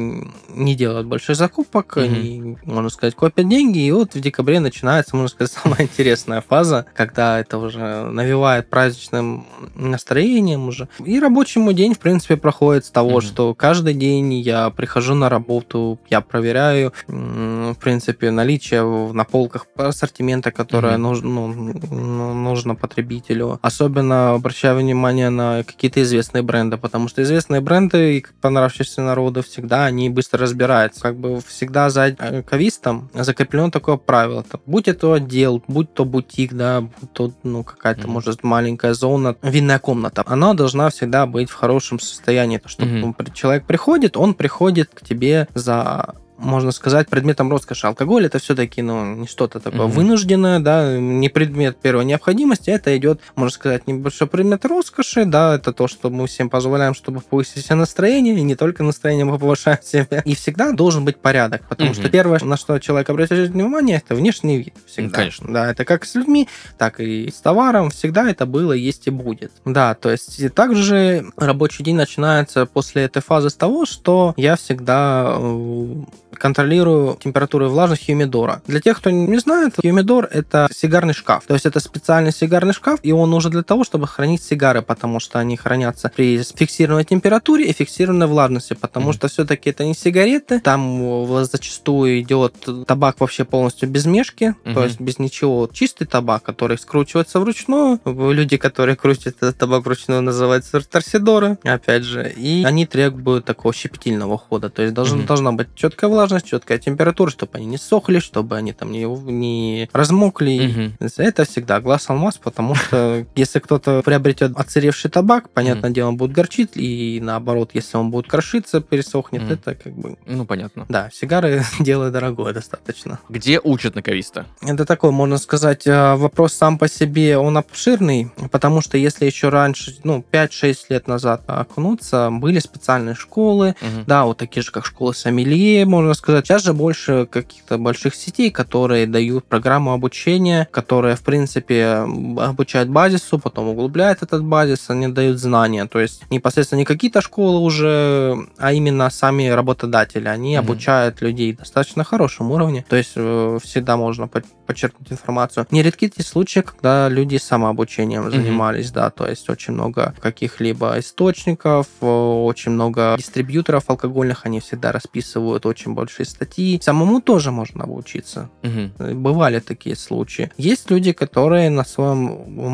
не 0.55 0.75
делают 0.75 1.07
больших 1.07 1.37
закупок, 1.37 1.97
Мгм. 1.97 2.05
они, 2.05 2.57
можно 2.65 2.91
сказать, 2.91 3.15
копят 3.15 3.49
деньги, 3.49 3.79
и 3.79 3.91
вот 3.93 4.15
в 4.15 4.21
декабре 4.21 4.61
начинается, 4.61 5.17
можно 5.17 5.29
сказать, 5.29 5.53
самая 5.63 5.83
интересная 5.83 6.41
фаза, 6.41 6.87
когда 6.95 7.41
это 7.41 7.59
уже 7.59 8.05
навевает 8.05 8.69
праздничным 8.71 9.47
настроением 9.75 10.69
уже. 10.69 10.89
И 11.05 11.19
рабочий 11.21 11.61
мой 11.61 11.75
день, 11.75 11.95
в 11.95 11.99
принципе, 11.99 12.37
проходит 12.37 12.85
с 12.85 12.91
того, 12.91 13.11
Мгм. 13.19 13.21
что 13.23 13.55
каждый 13.55 13.95
день 13.95 14.35
я 14.35 14.71
прихожу 14.71 15.15
на 15.15 15.29
работу, 15.29 15.99
я 16.09 16.21
проверяю, 16.21 16.93
в 17.07 17.77
принципе, 17.81 18.31
наличие 18.31 18.83
на 19.13 19.25
полках 19.25 19.67
ассортимента, 19.77 20.51
которое 20.51 20.95
Мгм. 20.99 21.03
нужно, 21.03 21.29
ну, 21.29 21.75
ну, 21.91 22.35
нужно 22.35 22.75
потребителю. 22.75 23.59
Особенно 23.63 24.33
обращаю 24.35 24.77
внимание 24.79 25.31
на 25.31 25.63
какие-то 25.65 26.03
известные 26.03 26.43
бренды, 26.43 26.77
потому 26.81 27.09
что 27.09 27.23
известные 27.23 27.61
бренды, 27.61 28.19
и 28.19 28.27
понравившиеся 28.41 29.03
народу, 29.03 29.43
всегда 29.43 29.85
они 29.85 30.11
быстро 30.11 30.41
разбираются. 30.41 31.01
Как 31.01 31.17
бы 31.17 31.41
всегда 31.41 31.91
за 31.91 32.09
э, 32.19 32.43
кавистом 32.43 33.11
закреплено 33.15 33.71
такое 33.71 33.97
правило. 33.97 34.43
Там, 34.43 34.61
будь 34.67 34.89
это 34.89 35.15
отдел, 35.15 35.63
будь 35.69 35.93
то 35.95 36.05
бутик, 36.05 36.53
да, 36.55 36.81
будь 36.81 37.13
то 37.13 37.33
ну, 37.43 37.63
какая-то, 37.65 38.03
Мгм. 38.03 38.11
может, 38.13 38.43
маленькая 38.45 38.95
зона, 38.95 39.37
винная 39.43 39.79
комната, 39.79 40.23
она 40.27 40.55
должна 40.55 40.89
всегда 40.91 41.27
быть 41.27 41.51
в 41.51 41.55
хорошем 41.55 42.01
состоянии. 42.01 42.59
То, 42.59 42.69
что 42.69 42.85
при- 43.17 43.31
человек 43.35 43.67
приходит, 43.67 44.17
он 44.17 44.35
приходит 44.35 44.91
к 44.95 45.03
тебе 45.05 45.47
за 45.55 46.15
можно 46.41 46.73
сказать, 46.73 47.09
предметом 47.09 47.51
роскоши. 47.51 47.87
Алкоголь 47.87 48.27
это 48.27 48.39
все-таки 48.39 48.83
ну, 48.83 49.15
не 49.15 49.27
что-то 49.27 49.61
такое 49.61 49.83
Мгм. 49.87 49.91
вынужденное, 49.91 50.59
да, 50.61 50.97
не 50.99 51.29
предмет 51.29 51.79
первой 51.79 52.05
необходимости, 52.05 52.71
это 52.71 52.97
идет, 52.97 53.21
можно 53.37 53.53
сказать, 53.53 53.87
небольшой 53.87 54.27
предмет 54.27 54.65
роскоши, 54.65 55.25
да, 55.25 55.57
это 55.57 55.73
то, 55.73 55.87
что 55.89 56.11
мы 56.11 56.27
всем 56.27 56.51
позволяем, 56.51 56.95
чтобы 56.95 57.21
повысить 57.21 57.65
себе 57.65 57.75
настроение, 57.77 58.35
и 58.35 58.43
не 58.43 58.55
только 58.57 58.83
настроение 58.83 59.25
мы 59.25 59.39
повышаем 59.39 59.79
себе. 59.83 60.23
И 60.25 60.35
всегда 60.35 60.73
должен 60.73 61.05
быть 61.05 61.19
порядок, 61.19 61.63
потому 61.69 61.91
Мгм. 61.91 62.01
что 62.01 62.09
первое, 62.09 62.41
на 62.43 62.57
что 62.57 62.79
человек 62.79 63.11
обращает 63.11 63.51
внимание, 63.51 63.99
это 64.05 64.15
внешний 64.15 64.59
вид. 64.59 64.75
Всегда. 64.87 65.17
конечно. 65.17 65.53
Да, 65.53 65.71
это 65.71 65.85
как 65.85 66.05
с 66.05 66.15
людьми, 66.15 66.49
так 66.79 67.01
и 67.01 67.31
с 67.31 67.41
товаром. 67.41 67.91
Всегда 67.91 68.31
это 68.31 68.47
было, 68.47 68.73
есть 68.73 69.07
и 69.07 69.11
будет. 69.11 69.53
Да, 69.65 69.95
то 69.95 70.11
есть 70.11 70.55
также 70.55 71.27
рабочий 71.37 71.85
день 71.85 71.97
начинается 71.97 72.67
после 72.67 73.05
этой 73.05 73.23
фазы 73.23 73.51
с 73.51 73.55
того, 73.55 73.87
что 73.87 74.35
я 74.37 74.57
всегда 74.57 75.35
э, 75.39 75.95
контролирую 76.41 77.17
температуру 77.23 77.67
и 77.67 77.69
влажность 77.69 78.07
хьюмидора. 78.07 78.63
Для 78.67 78.81
тех, 78.81 78.99
кто 78.99 79.11
не 79.11 79.39
знает, 79.39 79.75
хьюмидор— 79.81 80.29
это 80.33 80.69
сигарный 80.75 81.15
шкаф. 81.15 81.45
То 81.47 81.55
есть 81.55 81.67
это 81.67 81.79
специальный 81.81 82.33
сигарный 82.33 82.73
шкаф, 82.73 82.99
и 83.03 83.13
он 83.13 83.31
нужен 83.31 83.51
для 83.53 83.63
того, 83.63 83.85
чтобы 83.85 84.07
хранить 84.07 84.43
сигары, 84.43 84.83
потому 84.83 85.21
что 85.21 85.39
они 85.39 85.57
хранятся 85.57 86.11
при 86.15 86.43
фиксированной 86.43 87.05
температуре 87.05 87.67
и 87.67 87.73
фиксированной 87.73 88.27
влажности, 88.27 88.75
потому 88.75 89.07
Мгм. 89.07 89.13
что 89.15 89.29
все-таки 89.29 89.71
это 89.71 89.85
не 89.85 89.95
сигареты, 89.95 90.61
там 90.61 91.03
э, 91.03 91.45
зачастую 91.45 92.21
идет 92.21 92.55
табак 92.87 93.21
вообще 93.21 93.45
полностью 93.45 93.89
без 93.89 94.07
мешки, 94.07 94.55
Мгм. 94.65 94.75
то 94.75 94.85
есть 94.85 95.01
без 95.01 95.19
ничего. 95.19 95.69
Чистый 95.73 96.07
табак, 96.07 96.43
который 96.43 96.79
скручивается 96.79 97.39
вручную. 97.41 98.01
Люди, 98.05 98.57
которые 98.57 98.97
крутят 98.97 99.37
этот 99.41 99.57
табак 99.59 99.85
вручную, 99.85 100.23
называются 100.23 100.81
торсидоры, 100.81 101.59
опять 101.65 102.05
же. 102.05 102.33
И 102.37 102.65
они 102.65 102.87
требуют 102.87 103.45
такого 103.45 103.75
щепетильного 103.75 104.39
хода. 104.39 104.71
То 104.71 104.83
есть 104.83 104.95
должен, 104.95 105.19
Мгм. 105.19 105.27
должна 105.27 105.53
быть 105.53 105.69
четкая 105.75 106.09
влажность, 106.09 106.30
четкая 106.41 106.79
температура, 106.79 107.31
чтобы 107.31 107.59
они 107.59 107.67
не 107.67 107.79
сохли, 107.79 108.21
чтобы 108.21 108.57
они 108.57 108.73
там 108.73 108.93
не, 108.93 109.05
не 109.05 109.89
размокли. 109.93 110.95
Мгм. 111.01 111.11
Это 111.17 111.45
всегда 111.45 111.81
глаз 111.81 112.09
алмаз, 112.09 112.39
потому 112.39 112.75
что 112.75 113.27
если 113.35 113.59
кто-то 113.59 114.03
приобретет 114.05 114.57
отсыревший 114.57 115.11
табак, 115.11 115.51
понятное 115.51 115.91
дело, 115.91 116.09
он 116.09 116.17
будет 116.17 116.33
горчить, 116.33 116.71
и 116.75 117.21
наоборот, 117.23 117.71
если 117.75 117.97
он 117.97 118.11
будет 118.11 118.27
крошиться, 118.29 118.81
пересохнет, 118.81 119.51
это 119.51 119.75
как 119.75 119.93
бы... 119.93 120.17
Ну, 120.27 120.45
понятно. 120.45 120.87
Да, 120.89 121.11
сигары 121.13 121.65
дело 121.81 122.11
дорогое 122.11 122.53
достаточно. 122.53 123.19
Где 123.29 123.61
учат 123.61 123.95
на 123.95 124.03
кависта? 124.03 124.47
Это 124.63 124.85
такой, 124.85 125.11
можно 125.11 125.39
сказать, 125.39 125.87
э, 125.87 126.15
вопрос 126.15 126.55
сам 126.55 126.79
по 126.79 126.89
себе, 126.89 127.39
он 127.39 127.57
обширный, 127.57 128.31
потому 128.51 128.81
что 128.81 128.97
если 128.97 129.27
еще 129.27 129.49
раньше, 129.49 129.97
ну, 130.05 130.25
5-6 130.31 130.77
лет 130.91 131.09
назад 131.09 131.43
окунуться, 131.47 132.31
были 132.31 132.59
специальные 132.59 133.15
школы, 133.15 133.75
да, 134.07 134.25
вот 134.25 134.39
такие 134.39 134.63
же, 134.63 134.71
как 134.71 134.87
школа 134.87 135.13
Сомелье, 135.13 135.85
можно 135.87 136.15
сказать. 136.21 136.47
Сейчас 136.47 136.63
же 136.65 136.73
больше 136.73 137.27
каких-то 137.27 137.77
больших 137.79 138.15
сетей, 138.15 138.51
которые 138.51 139.07
дают 139.07 139.45
программу 139.47 139.93
обучения, 139.93 140.69
которая, 140.71 141.17
в 141.17 141.23
принципе, 141.23 142.05
обучает 142.39 142.89
базису, 142.89 143.39
потом 143.39 143.69
углубляет 143.69 144.23
этот 144.23 144.45
базис, 144.45 144.89
они 144.91 145.09
дают 145.09 145.39
знания. 145.39 145.87
То 145.87 145.99
есть 146.01 146.23
непосредственно 146.31 146.81
не 146.81 146.85
какие-то 146.85 147.21
школы 147.21 147.59
уже, 147.61 148.37
а 148.59 148.73
именно 148.73 149.11
сами 149.11 149.49
работодатели. 149.49 150.29
Они 150.29 150.57
Мгм. 150.57 150.65
обучают 150.65 151.21
людей 151.23 151.53
достаточно 151.55 152.05
хорошем 152.05 152.51
уровне. 152.53 152.85
То 152.89 152.97
есть 152.97 153.13
э, 153.17 153.59
всегда 153.63 153.97
можно 153.97 154.29
по- 154.29 154.43
подчеркнуть 154.67 155.11
информацию. 155.11 155.67
Нередки 155.71 156.09
те 156.09 156.23
случаи, 156.23 156.61
когда 156.61 157.09
люди 157.09 157.37
самообучением 157.39 158.31
занимались, 158.31 158.91
да, 158.93 159.11
то 159.11 159.27
есть 159.27 159.49
очень 159.51 159.75
много 159.75 160.15
каких-либо 160.21 160.99
источников, 160.99 161.87
э, 162.01 162.07
очень 162.07 162.73
много 162.73 163.15
дистрибьюторов 163.19 163.85
алкогольных, 163.89 164.47
они 164.47 164.61
всегда 164.61 164.93
расписывают 164.93 165.67
очень 165.67 165.95
большие 166.01 166.27
статьи. 166.27 166.81
Самому 166.83 167.21
тоже 167.21 167.51
можно 167.51 167.85
обучиться. 167.85 168.49
Э, 168.63 169.15
Бывали 169.15 169.61
такие 169.61 169.97
случаи. 169.97 170.51
Есть 170.59 170.91
люди, 170.91 171.13
которые 171.13 171.71
на 171.71 171.85
своем, 171.85 172.21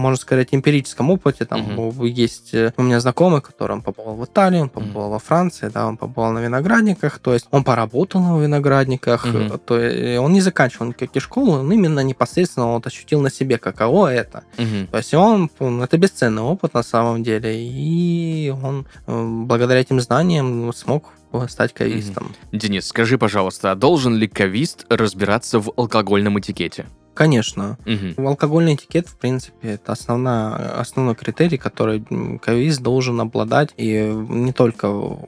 можно 0.07 0.17
сказать, 0.17 0.49
эмпирическом 0.53 1.11
опыте, 1.11 1.45
там 1.45 1.61
Мгм. 1.61 2.05
есть 2.05 2.55
э, 2.55 2.73
у 2.77 2.83
меня 2.83 3.01
знакомый, 3.01 3.41
который 3.41 3.73
он 3.73 3.83
побывал 3.83 4.17
в 4.17 4.25
Италии, 4.25 4.61
он 4.61 4.69
побывал 4.69 5.11
во 5.11 5.19
Франции, 5.19 5.71
да, 5.75 5.87
он 5.87 5.97
побывал 5.97 6.33
на 6.33 6.41
виноградниках, 6.41 7.19
то 7.19 7.35
есть 7.35 7.47
он 7.51 7.65
поработал 7.65 8.21
на 8.21 8.43
виноградниках, 8.43 9.27
э, 9.27 9.59
то 9.67 9.79
есть 9.81 10.19
он 10.19 10.33
не 10.33 10.41
заканчивал 10.41 10.87
никакие 10.87 11.21
школы, 11.21 11.59
он 11.61 11.73
именно 11.73 12.01
непосредственно 12.01 12.67
вот 12.75 12.87
ощутил 12.87 13.21
на 13.21 13.31
себе, 13.31 13.59
каково 13.59 14.13
это. 14.13 14.43
Мгм. 14.59 14.87
То 14.91 14.99
есть 14.99 15.15
он, 15.15 15.51
это 15.83 15.99
бесценный 15.99 16.43
опыт 16.43 16.75
на 16.75 16.83
самом 16.83 17.23
деле, 17.23 17.51
и 17.57 18.51
он 18.63 18.87
благодаря 19.47 19.81
этим 19.81 20.01
знаниям 20.01 20.73
смог 20.73 21.03
стать 21.49 21.73
кавистом. 21.73 22.35
Денис, 22.53 22.87
скажи, 22.87 23.19
пожалуйста, 23.19 23.73
а 23.73 23.75
должен 23.75 24.15
ли 24.15 24.29
кавист 24.29 24.87
разбираться 24.89 25.61
в 25.61 25.73
алкогольном 25.77 26.39
этикете? 26.39 26.87
Конечно. 27.17 27.79
Мгм. 27.87 28.29
Алкогольный 28.29 28.75
этикет, 28.75 29.09
в 29.09 29.17
принципе, 29.17 29.71
это 29.71 29.93
основная, 29.93 30.79
основной 30.79 31.15
критерий, 31.15 31.57
который 31.57 32.05
м, 32.11 32.39
кавист 32.39 32.83
должен 32.83 33.19
обладать. 33.23 33.71
И 33.79 34.13
не 34.29 34.53
только 34.53 34.91
в, 34.91 35.19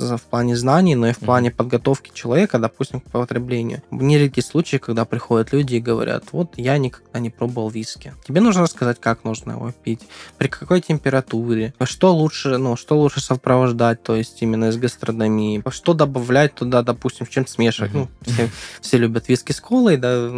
в 0.00 0.22
плане 0.28 0.56
знаний, 0.56 0.96
но 0.96 1.08
и 1.08 1.12
в 1.12 1.18
плане 1.18 1.52
подготовки 1.52 2.10
человека, 2.12 2.58
допустим, 2.58 3.00
к 3.00 3.04
потреблению. 3.04 3.82
Нередки 3.92 4.40
случаи, 4.40 4.78
когда 4.78 5.04
приходят 5.04 5.52
люди 5.52 5.76
и 5.76 5.80
говорят, 5.80 6.24
вот 6.32 6.54
я 6.56 6.76
никогда 6.76 7.20
не 7.20 7.30
пробовал 7.30 7.70
виски. 7.70 8.12
Тебе 8.26 8.40
нужно 8.40 8.62
рассказать, 8.62 9.00
как 9.00 9.22
нужно 9.22 9.52
его 9.52 9.72
пить, 9.84 10.00
при 10.38 10.48
какой 10.48 10.80
температуре, 10.80 11.72
что 11.84 12.12
лучше, 12.12 12.58
ну, 12.58 12.74
что 12.74 12.98
лучше 12.98 13.20
сопровождать, 13.20 14.02
то 14.02 14.16
есть 14.16 14.42
именно 14.42 14.70
из 14.70 14.76
гастрономии, 14.76 15.62
что 15.70 15.94
добавлять 15.94 16.56
туда, 16.56 16.82
допустим, 16.82 17.26
в 17.26 17.30
чем 17.30 17.46
смешивать. 17.46 17.94
Мгм. 17.94 18.08
Ну, 18.26 18.32
все, 18.32 18.50
все 18.80 18.98
любят 18.98 19.28
виски 19.28 19.52
с 19.52 19.60
колой, 19.60 19.98
да, 19.98 20.30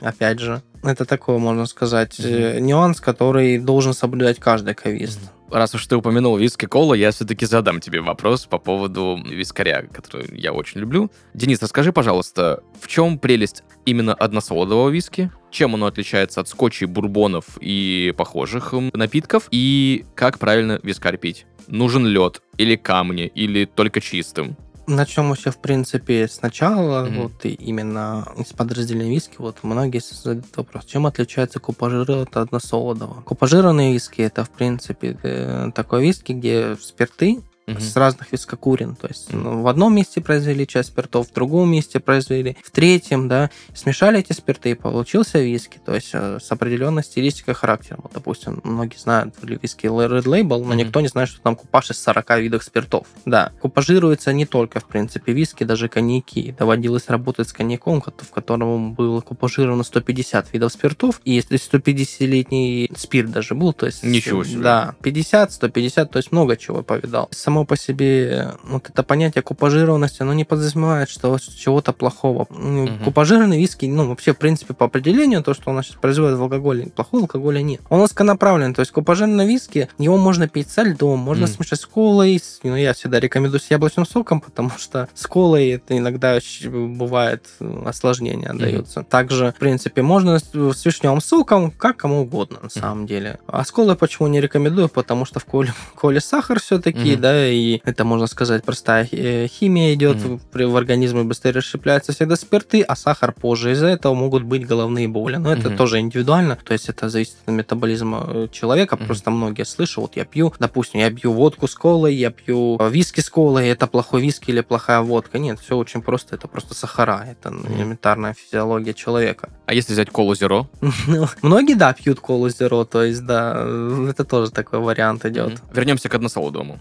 опять 0.00 0.38
же. 0.38 0.62
Это 0.82 1.04
такой, 1.04 1.38
можно 1.38 1.66
сказать, 1.66 2.18
э, 2.18 2.58
нюанс, 2.58 3.00
который 3.00 3.58
должен 3.58 3.92
соблюдать 3.92 4.38
каждый 4.38 4.74
кавист. 4.74 5.20
Раз 5.50 5.74
уж 5.74 5.86
ты 5.86 5.96
упомянул 5.96 6.36
виски 6.36 6.66
кола, 6.66 6.94
я 6.94 7.10
все-таки 7.10 7.44
задам 7.44 7.80
тебе 7.80 8.00
вопрос 8.00 8.46
по 8.46 8.58
поводу 8.58 9.20
вискаря, 9.28 9.82
который 9.92 10.28
я 10.38 10.52
очень 10.52 10.80
люблю. 10.80 11.10
Денис, 11.34 11.60
расскажи, 11.60 11.92
пожалуйста, 11.92 12.62
в 12.80 12.86
чем 12.86 13.18
прелесть 13.18 13.64
именно 13.84 14.14
односолодового 14.14 14.90
виски? 14.90 15.30
Чем 15.50 15.74
оно 15.74 15.86
отличается 15.86 16.40
от 16.40 16.48
скотчей, 16.48 16.86
бурбонов 16.86 17.58
и 17.60 18.14
похожих 18.16 18.72
м, 18.72 18.90
напитков? 18.94 19.48
И 19.50 20.04
как 20.14 20.38
правильно 20.38 20.78
вискарь 20.84 21.18
пить? 21.18 21.46
Нужен 21.66 22.06
лед 22.06 22.40
или 22.56 22.76
камни, 22.76 23.26
или 23.34 23.64
только 23.64 24.00
чистым? 24.00 24.56
Начнем 24.90 25.28
вообще, 25.28 25.52
в 25.52 25.58
принципе, 25.58 26.26
сначала, 26.28 27.04
Мгм. 27.04 27.22
вот 27.22 27.44
именно 27.44 28.26
из 28.36 28.46
подразделения 28.52 29.10
виски, 29.10 29.36
вот 29.38 29.58
многие 29.62 30.00
задают 30.00 30.44
вопрос, 30.56 30.84
чем 30.84 31.06
отличается 31.06 31.60
купажир 31.60 32.10
от 32.10 32.36
односолодового? 32.36 33.20
Купажированные 33.22 33.92
виски 33.92 34.20
это, 34.20 34.44
в 34.44 34.50
принципе, 34.50 35.70
такой 35.76 36.02
виски, 36.02 36.32
где 36.32 36.76
спирты 36.80 37.40
С 37.78 37.96
разных 37.96 38.32
вискокурин. 38.32 38.96
То 38.96 39.08
есть 39.08 39.32
ну, 39.32 39.62
в 39.62 39.68
одном 39.68 39.94
месте 39.94 40.20
произвели 40.20 40.66
часть 40.66 40.90
спиртов, 40.90 41.28
в 41.28 41.32
другом 41.32 41.70
месте 41.70 42.00
произвели, 42.00 42.56
в 42.62 42.70
третьем, 42.70 43.28
да, 43.28 43.50
смешали 43.74 44.20
эти 44.20 44.32
спирты, 44.32 44.70
и 44.70 44.74
получился 44.74 45.38
виски, 45.38 45.80
то 45.84 45.94
есть 45.94 46.10
э, 46.12 46.38
с 46.40 46.50
определенной 46.50 47.02
стилистикой 47.02 47.54
характера. 47.54 47.98
Вот, 48.02 48.12
допустим, 48.12 48.60
многие 48.64 48.98
знают 48.98 49.34
виски 49.42 49.86
Red 49.86 50.24
Label, 50.24 50.64
но 50.64 50.74
никто 50.74 51.00
не 51.00 51.08
знает, 51.08 51.28
что 51.28 51.40
там 51.40 51.56
купаж 51.56 51.90
из 51.90 52.00
40 52.02 52.38
видов 52.38 52.64
спиртов. 52.64 53.06
Да, 53.24 53.52
купажируется 53.60 54.32
не 54.32 54.46
только, 54.46 54.80
в 54.80 54.86
принципе, 54.86 55.32
виски, 55.32 55.64
даже 55.64 55.88
коньяки. 55.88 56.54
Доводилось 56.58 57.08
работать 57.08 57.48
с 57.48 57.52
коньяком, 57.52 58.00
ко- 58.00 58.12
в 58.16 58.30
котором 58.30 58.94
было 58.94 59.20
купажировано 59.20 59.82
150 59.82 60.52
видов 60.52 60.72
спиртов, 60.72 61.20
и 61.24 61.32
если 61.32 61.58
150-летний 61.58 62.90
спирт 62.96 63.30
даже 63.30 63.54
был, 63.54 63.72
то 63.72 63.86
есть... 63.86 64.02
Ничего 64.02 64.44
себе. 64.44 64.62
Да, 64.62 64.94
50, 65.02 65.52
150, 65.52 66.10
то 66.10 66.16
есть 66.18 66.32
много 66.32 66.56
чего 66.56 66.82
повидал. 66.82 67.28
Само 67.30 67.59
по 67.64 67.76
себе 67.76 68.54
вот 68.64 68.88
это 68.88 69.02
понятие 69.02 69.42
купажированности, 69.42 70.22
оно 70.22 70.32
не 70.34 70.44
подразумевает, 70.44 71.08
что 71.08 71.38
чего-то 71.38 71.92
плохого. 71.92 72.46
Мгм. 72.50 73.00
Купажированный 73.04 73.58
виски, 73.58 73.86
ну, 73.86 74.08
вообще, 74.08 74.32
в 74.32 74.38
принципе, 74.38 74.74
по 74.74 74.86
определению, 74.86 75.42
то, 75.42 75.54
что 75.54 75.70
у 75.70 75.72
нас 75.72 75.86
сейчас 75.86 75.96
производит 75.96 76.38
в 76.38 76.42
алкоголе, 76.42 76.86
плохого 76.86 77.24
алкоголя 77.24 77.62
нет. 77.62 77.80
Он 77.88 78.00
узконаправлен, 78.00 78.74
то 78.74 78.80
есть 78.80 78.92
купажированный 78.92 79.46
виски, 79.46 79.88
его 79.98 80.16
можно 80.16 80.48
пить 80.48 80.70
со 80.70 80.82
льдом, 80.82 81.18
можно 81.18 81.46
Мгм. 81.46 81.54
смешать 81.54 81.80
с 81.80 81.86
колой, 81.86 82.40
ну, 82.62 82.76
я 82.76 82.92
всегда 82.94 83.20
рекомендую 83.20 83.60
с 83.60 83.70
яблочным 83.70 84.06
соком, 84.06 84.40
потому 84.40 84.70
что 84.78 85.08
с 85.14 85.26
колой 85.26 85.68
это 85.70 85.96
иногда 85.96 86.38
бывает 86.64 87.46
э, 87.60 87.82
осложнения 87.86 88.52
даются. 88.52 89.02
Также, 89.02 89.52
в 89.56 89.60
принципе, 89.60 90.02
можно 90.02 90.38
с 90.38 90.84
вишневым 90.84 91.20
соком, 91.20 91.70
как 91.70 91.96
кому 91.96 92.22
угодно, 92.22 92.58
на 92.62 92.70
самом 92.70 93.06
деле. 93.06 93.38
А 93.46 93.64
с 93.64 93.70
колой 93.70 93.96
почему 93.96 94.28
не 94.28 94.40
рекомендую? 94.40 94.88
Потому 94.88 95.24
что 95.24 95.40
в 95.40 95.44
коле, 95.44 95.72
коле 95.94 96.20
сахар 96.20 96.60
все-таки, 96.60 97.12
Мгм. 97.12 97.20
да, 97.20 97.39
и 97.48 97.80
это, 97.84 98.04
можно 98.04 98.26
сказать, 98.26 98.64
простая 98.64 99.08
э, 99.12 99.46
химия 99.48 99.94
идет, 99.94 100.16
Мгм. 100.24 100.40
в, 100.52 100.76
организме 100.76 101.22
быстрее 101.24 101.52
расщепляются 101.52 102.12
всегда 102.12 102.36
спирты, 102.36 102.82
а 102.82 102.96
сахар 102.96 103.32
позже. 103.32 103.72
Из-за 103.72 103.86
этого 103.88 104.14
могут 104.14 104.42
быть 104.44 104.66
головные 104.66 105.08
боли. 105.08 105.36
Но 105.36 105.52
это 105.52 105.68
Мгм. 105.68 105.76
тоже 105.76 105.98
индивидуально, 106.00 106.56
то 106.56 106.72
есть 106.72 106.88
это 106.88 107.08
зависит 107.08 107.36
от 107.46 107.52
метаболизма 107.52 108.24
э, 108.28 108.48
человека. 108.52 108.96
Мгм. 108.96 109.06
Просто 109.06 109.30
многие 109.30 109.64
слышу, 109.64 110.00
вот 110.00 110.16
я 110.16 110.24
пью, 110.24 110.52
допустим, 110.58 111.00
я 111.00 111.10
пью 111.10 111.32
водку 111.32 111.66
с 111.68 111.74
колой, 111.74 112.14
я 112.14 112.30
пью 112.30 112.76
э, 112.80 112.90
виски 112.90 113.20
с 113.20 113.30
колой, 113.30 113.68
это 113.68 113.86
плохой 113.86 114.20
виски 114.22 114.50
или 114.50 114.60
плохая 114.60 115.00
водка. 115.00 115.38
Нет, 115.38 115.58
все 115.60 115.76
очень 115.76 116.02
просто, 116.02 116.34
это 116.36 116.48
просто 116.48 116.74
сахара, 116.74 117.26
это 117.30 117.50
элементарная 117.50 118.34
физиология 118.34 118.94
человека. 118.94 119.48
А 119.66 119.74
если 119.74 119.92
взять 119.92 120.10
колу 120.10 120.34
зеро? 120.34 120.68
Ну, 121.06 121.26
Многие, 121.42 121.74
да, 121.74 121.92
пьют 121.92 122.20
колу 122.20 122.48
зеро, 122.48 122.84
то 122.84 123.02
есть, 123.02 123.24
да, 123.26 123.64
это 124.08 124.24
тоже 124.24 124.50
такой 124.50 124.78
вариант 124.80 125.24
идет. 125.26 125.60
Вернемся 125.72 126.08
к 126.08 126.14
односолодовому. 126.14 126.78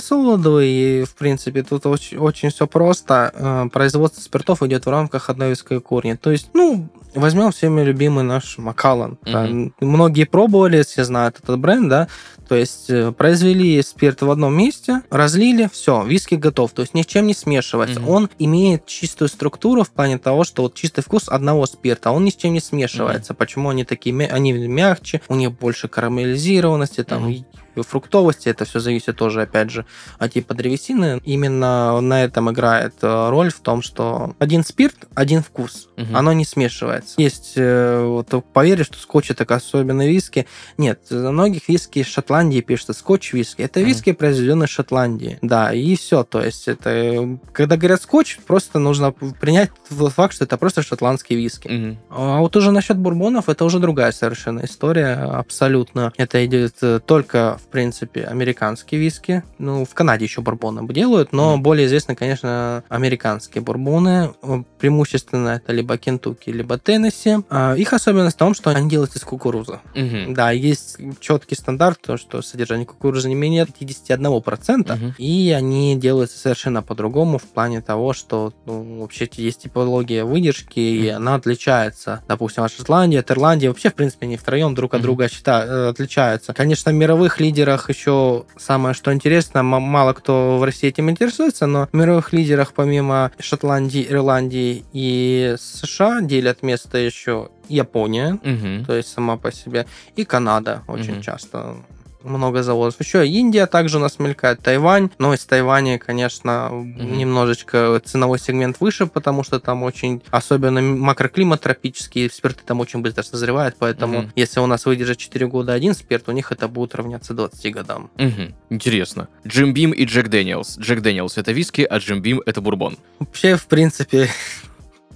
Односолодовый, 0.00 0.68
и, 0.68 1.04
в 1.04 1.14
принципе, 1.14 1.62
тут 1.62 1.84
очень, 1.86 2.16
очень 2.18 2.48
все 2.50 2.66
просто. 2.66 3.30
Э, 3.34 3.68
Производство 3.70 4.20
спиртов 4.20 4.62
идет 4.62 4.86
в 4.86 4.90
рамках 4.90 5.28
одной 5.28 5.50
виской 5.50 5.80
корни. 5.80 6.14
То 6.14 6.30
есть, 6.30 6.50
ну, 6.54 6.88
возьмем 7.14 7.52
всеми 7.52 7.82
любимый 7.82 8.24
наш 8.24 8.56
Макалан. 8.58 9.18
да. 9.24 9.42
Мгм. 9.44 9.74
Многие 9.80 10.24
пробовали, 10.24 10.82
все 10.82 11.04
знают 11.04 11.38
этот 11.42 11.58
бренд, 11.58 11.88
да. 11.88 12.08
То 12.50 12.56
есть, 12.56 12.90
э, 12.90 13.12
произвели 13.12 13.80
спирт 13.80 14.22
в 14.22 14.30
одном 14.32 14.58
месте, 14.58 15.02
разлили, 15.08 15.70
все, 15.72 16.02
виски 16.04 16.34
готов. 16.34 16.72
То 16.72 16.82
есть, 16.82 16.94
ни 16.94 17.02
с 17.02 17.06
чем 17.06 17.28
не 17.28 17.32
смешивается. 17.32 18.00
Мгм. 18.00 18.08
Он 18.08 18.30
имеет 18.40 18.86
чистую 18.86 19.28
структуру 19.28 19.84
в 19.84 19.90
плане 19.90 20.18
того, 20.18 20.42
что 20.42 20.62
вот 20.62 20.74
чистый 20.74 21.02
вкус 21.02 21.28
одного 21.28 21.64
спирта, 21.66 22.08
а 22.08 22.12
он 22.12 22.24
ни 22.24 22.30
с 22.30 22.34
чем 22.34 22.52
не 22.52 22.58
смешивается. 22.58 23.34
Почему 23.34 23.68
они 23.68 23.84
такие, 23.84 24.26
они 24.26 24.52
мягче, 24.52 25.20
у 25.28 25.36
них 25.36 25.52
больше 25.52 25.86
карамелизированности, 25.86 27.04
там, 27.04 27.28
и 27.28 27.44
фруктовости, 27.76 28.48
это 28.48 28.64
все 28.64 28.80
зависит 28.80 29.16
тоже, 29.16 29.42
опять 29.42 29.70
же, 29.70 29.84
от 30.18 30.32
типа 30.32 30.54
древесины. 30.54 31.20
Именно 31.24 32.00
на 32.00 32.24
этом 32.24 32.50
играет 32.50 32.94
э, 33.02 33.28
роль 33.28 33.50
в 33.52 33.60
том, 33.60 33.82
что 33.82 34.34
один 34.38 34.64
спирт, 34.64 34.96
один 35.14 35.42
вкус. 35.42 35.88
Мгм. 35.96 36.16
Оно 36.16 36.32
не 36.32 36.44
смешивается. 36.44 37.14
Есть, 37.18 37.52
э, 37.56 38.04
вот 38.04 38.28
поверишь, 38.52 38.86
что 38.86 38.98
скотч 38.98 39.30
это 39.30 39.44
особенно 39.54 40.06
виски. 40.06 40.46
Нет, 40.78 41.10
многих 41.10 41.68
виски 41.68 42.00
из 42.00 42.08
Шотландии 42.40 42.60
пишется 42.62 42.92
скотч 42.94 43.34
виски. 43.34 43.60
Это 43.62 43.80
Мгм. 43.80 43.88
виски, 43.88 44.12
произведенные 44.12 44.66
в 44.66 44.70
Шотландии. 44.70 45.38
Да, 45.42 45.74
и 45.74 45.94
все. 45.94 46.24
То 46.24 46.40
есть 46.42 46.68
это, 46.68 47.38
когда 47.52 47.76
говорят 47.76 48.00
скотч, 48.00 48.38
просто 48.46 48.78
нужно 48.78 49.12
принять 49.12 49.70
факт, 49.90 50.34
что 50.34 50.44
это 50.44 50.56
просто 50.56 50.82
шотландские 50.82 51.38
виски. 51.38 51.68
Мгм. 51.68 51.98
А 52.08 52.38
вот 52.38 52.56
уже 52.56 52.70
насчет 52.70 52.96
бурбонов, 52.96 53.48
это 53.50 53.64
уже 53.66 53.78
другая 53.78 54.12
совершенно 54.12 54.64
история, 54.64 55.14
абсолютно. 55.16 56.12
Это 56.16 56.44
идет 56.46 56.76
э, 56.80 57.00
только, 57.04 57.58
в 57.62 57.68
принципе, 57.70 58.24
американские 58.24 59.00
виски. 59.00 59.42
Ну, 59.58 59.84
в 59.84 59.92
Канаде 59.92 60.24
еще 60.24 60.40
бурбоны 60.40 60.86
делают, 60.92 61.32
но 61.32 61.54
Мгм. 61.54 61.62
более 61.62 61.86
известны, 61.88 62.14
конечно, 62.14 62.82
американские 62.88 63.62
бурбоны. 63.62 64.32
Э, 64.42 64.62
Преимущественно 64.78 65.50
это 65.62 65.72
либо 65.72 65.98
Кентукки, 65.98 66.48
либо 66.48 66.78
Теннесси. 66.78 67.36
А 67.50 67.74
Их 67.74 67.92
особенность 67.92 68.36
в 68.36 68.38
том, 68.38 68.54
что 68.54 68.70
они 68.70 68.88
делаются 68.88 69.18
из 69.18 69.24
кукурузы. 69.24 69.80
Мгм. 69.94 70.32
Да, 70.32 70.50
есть 70.52 70.96
четкий 71.20 71.54
стандарт, 71.54 72.00
то, 72.00 72.16
что 72.16 72.29
содержание 72.42 72.86
кукурузы 72.86 73.28
не 73.28 73.34
менее 73.34 73.66
51%, 73.66 74.94
Мгм. 74.96 75.14
и 75.18 75.50
они 75.56 75.96
делаются 75.96 76.38
совершенно 76.38 76.82
по-другому 76.82 77.38
в 77.38 77.42
плане 77.44 77.80
того, 77.80 78.12
что 78.12 78.52
ну, 78.66 79.00
вообще 79.00 79.28
есть 79.36 79.62
типология 79.62 80.24
выдержки, 80.24 80.78
и 80.80 81.08
Мгм. 81.10 81.16
она 81.16 81.34
отличается. 81.34 82.22
Допустим, 82.28 82.64
от 82.64 82.72
Шотландии, 82.72 83.18
от 83.18 83.30
Ирландии, 83.30 83.68
вообще, 83.68 83.90
в 83.90 83.94
принципе, 83.94 84.26
они 84.26 84.36
втроем 84.36 84.74
друг 84.74 84.94
от 84.94 85.00
Мгм. 85.00 85.02
друга 85.02 85.24
счита- 85.28 85.64
э, 85.66 85.88
отличаются. 85.88 86.52
Конечно, 86.54 86.92
в 86.92 86.94
мировых 86.94 87.40
лидерах 87.40 87.88
еще 87.90 88.44
самое, 88.58 88.94
что 88.94 89.12
интересно, 89.12 89.62
мало 89.62 90.12
кто 90.12 90.58
в 90.58 90.62
России 90.64 90.88
этим 90.88 91.10
интересуется, 91.10 91.66
но 91.66 91.88
в 91.92 91.96
мировых 91.96 92.32
лидерах 92.32 92.72
помимо 92.72 93.30
Шотландии, 93.38 94.06
Ирландии 94.08 94.84
и 94.92 95.56
США 95.58 96.20
делят 96.22 96.62
место 96.62 96.98
еще 96.98 97.48
Япония, 97.68 98.38
Мгм. 98.42 98.84
то 98.84 98.94
есть 98.94 99.08
сама 99.12 99.36
по 99.36 99.52
себе, 99.52 99.86
и 100.16 100.24
Канада 100.24 100.82
очень 100.88 101.14
Мгм. 101.14 101.22
часто 101.22 101.76
много 102.22 102.62
заводов. 102.62 102.96
Еще 103.00 103.26
Индия 103.26 103.66
также 103.66 103.96
у 103.98 104.00
нас 104.00 104.18
мелькает, 104.18 104.60
Тайвань, 104.60 105.10
но 105.18 105.34
из 105.34 105.44
Тайваня, 105.44 105.98
конечно, 105.98 106.70
немножечко 106.72 108.00
ценовой 108.04 108.38
сегмент 108.38 108.80
выше, 108.80 109.06
потому 109.06 109.42
что 109.42 109.60
там 109.60 109.82
очень, 109.82 110.22
особенно 110.30 110.80
макроклимат 110.80 111.60
тропический, 111.62 112.28
спирты 112.30 112.62
там 112.64 112.80
очень 112.80 113.00
быстро 113.00 113.22
созревают, 113.22 113.76
поэтому 113.78 114.22
Мгм. 114.22 114.32
если 114.36 114.60
у 114.60 114.66
нас 114.66 114.86
выдержит 114.86 115.18
4 115.18 115.46
года 115.46 115.72
один 115.72 115.94
спирт, 115.94 116.28
у 116.28 116.32
них 116.32 116.52
это 116.52 116.68
будет 116.68 116.94
равняться 116.94 117.34
20 117.34 117.70
годам. 117.70 118.10
Мгм. 118.16 118.54
Интересно. 118.70 119.28
Jim 119.46 119.72
Beam 119.72 119.92
и 119.92 120.04
Jack 120.04 120.28
Daniel's. 120.28 120.78
Jack 120.78 121.00
Daniel's 121.00 121.38
это 121.38 121.52
виски, 121.52 121.82
а 121.82 121.98
Jim 121.98 122.20
Beam 122.22 122.42
это 122.46 122.60
бурбон. 122.60 122.98
Вообще, 123.18 123.56
в 123.56 123.66
принципе, 123.66 124.28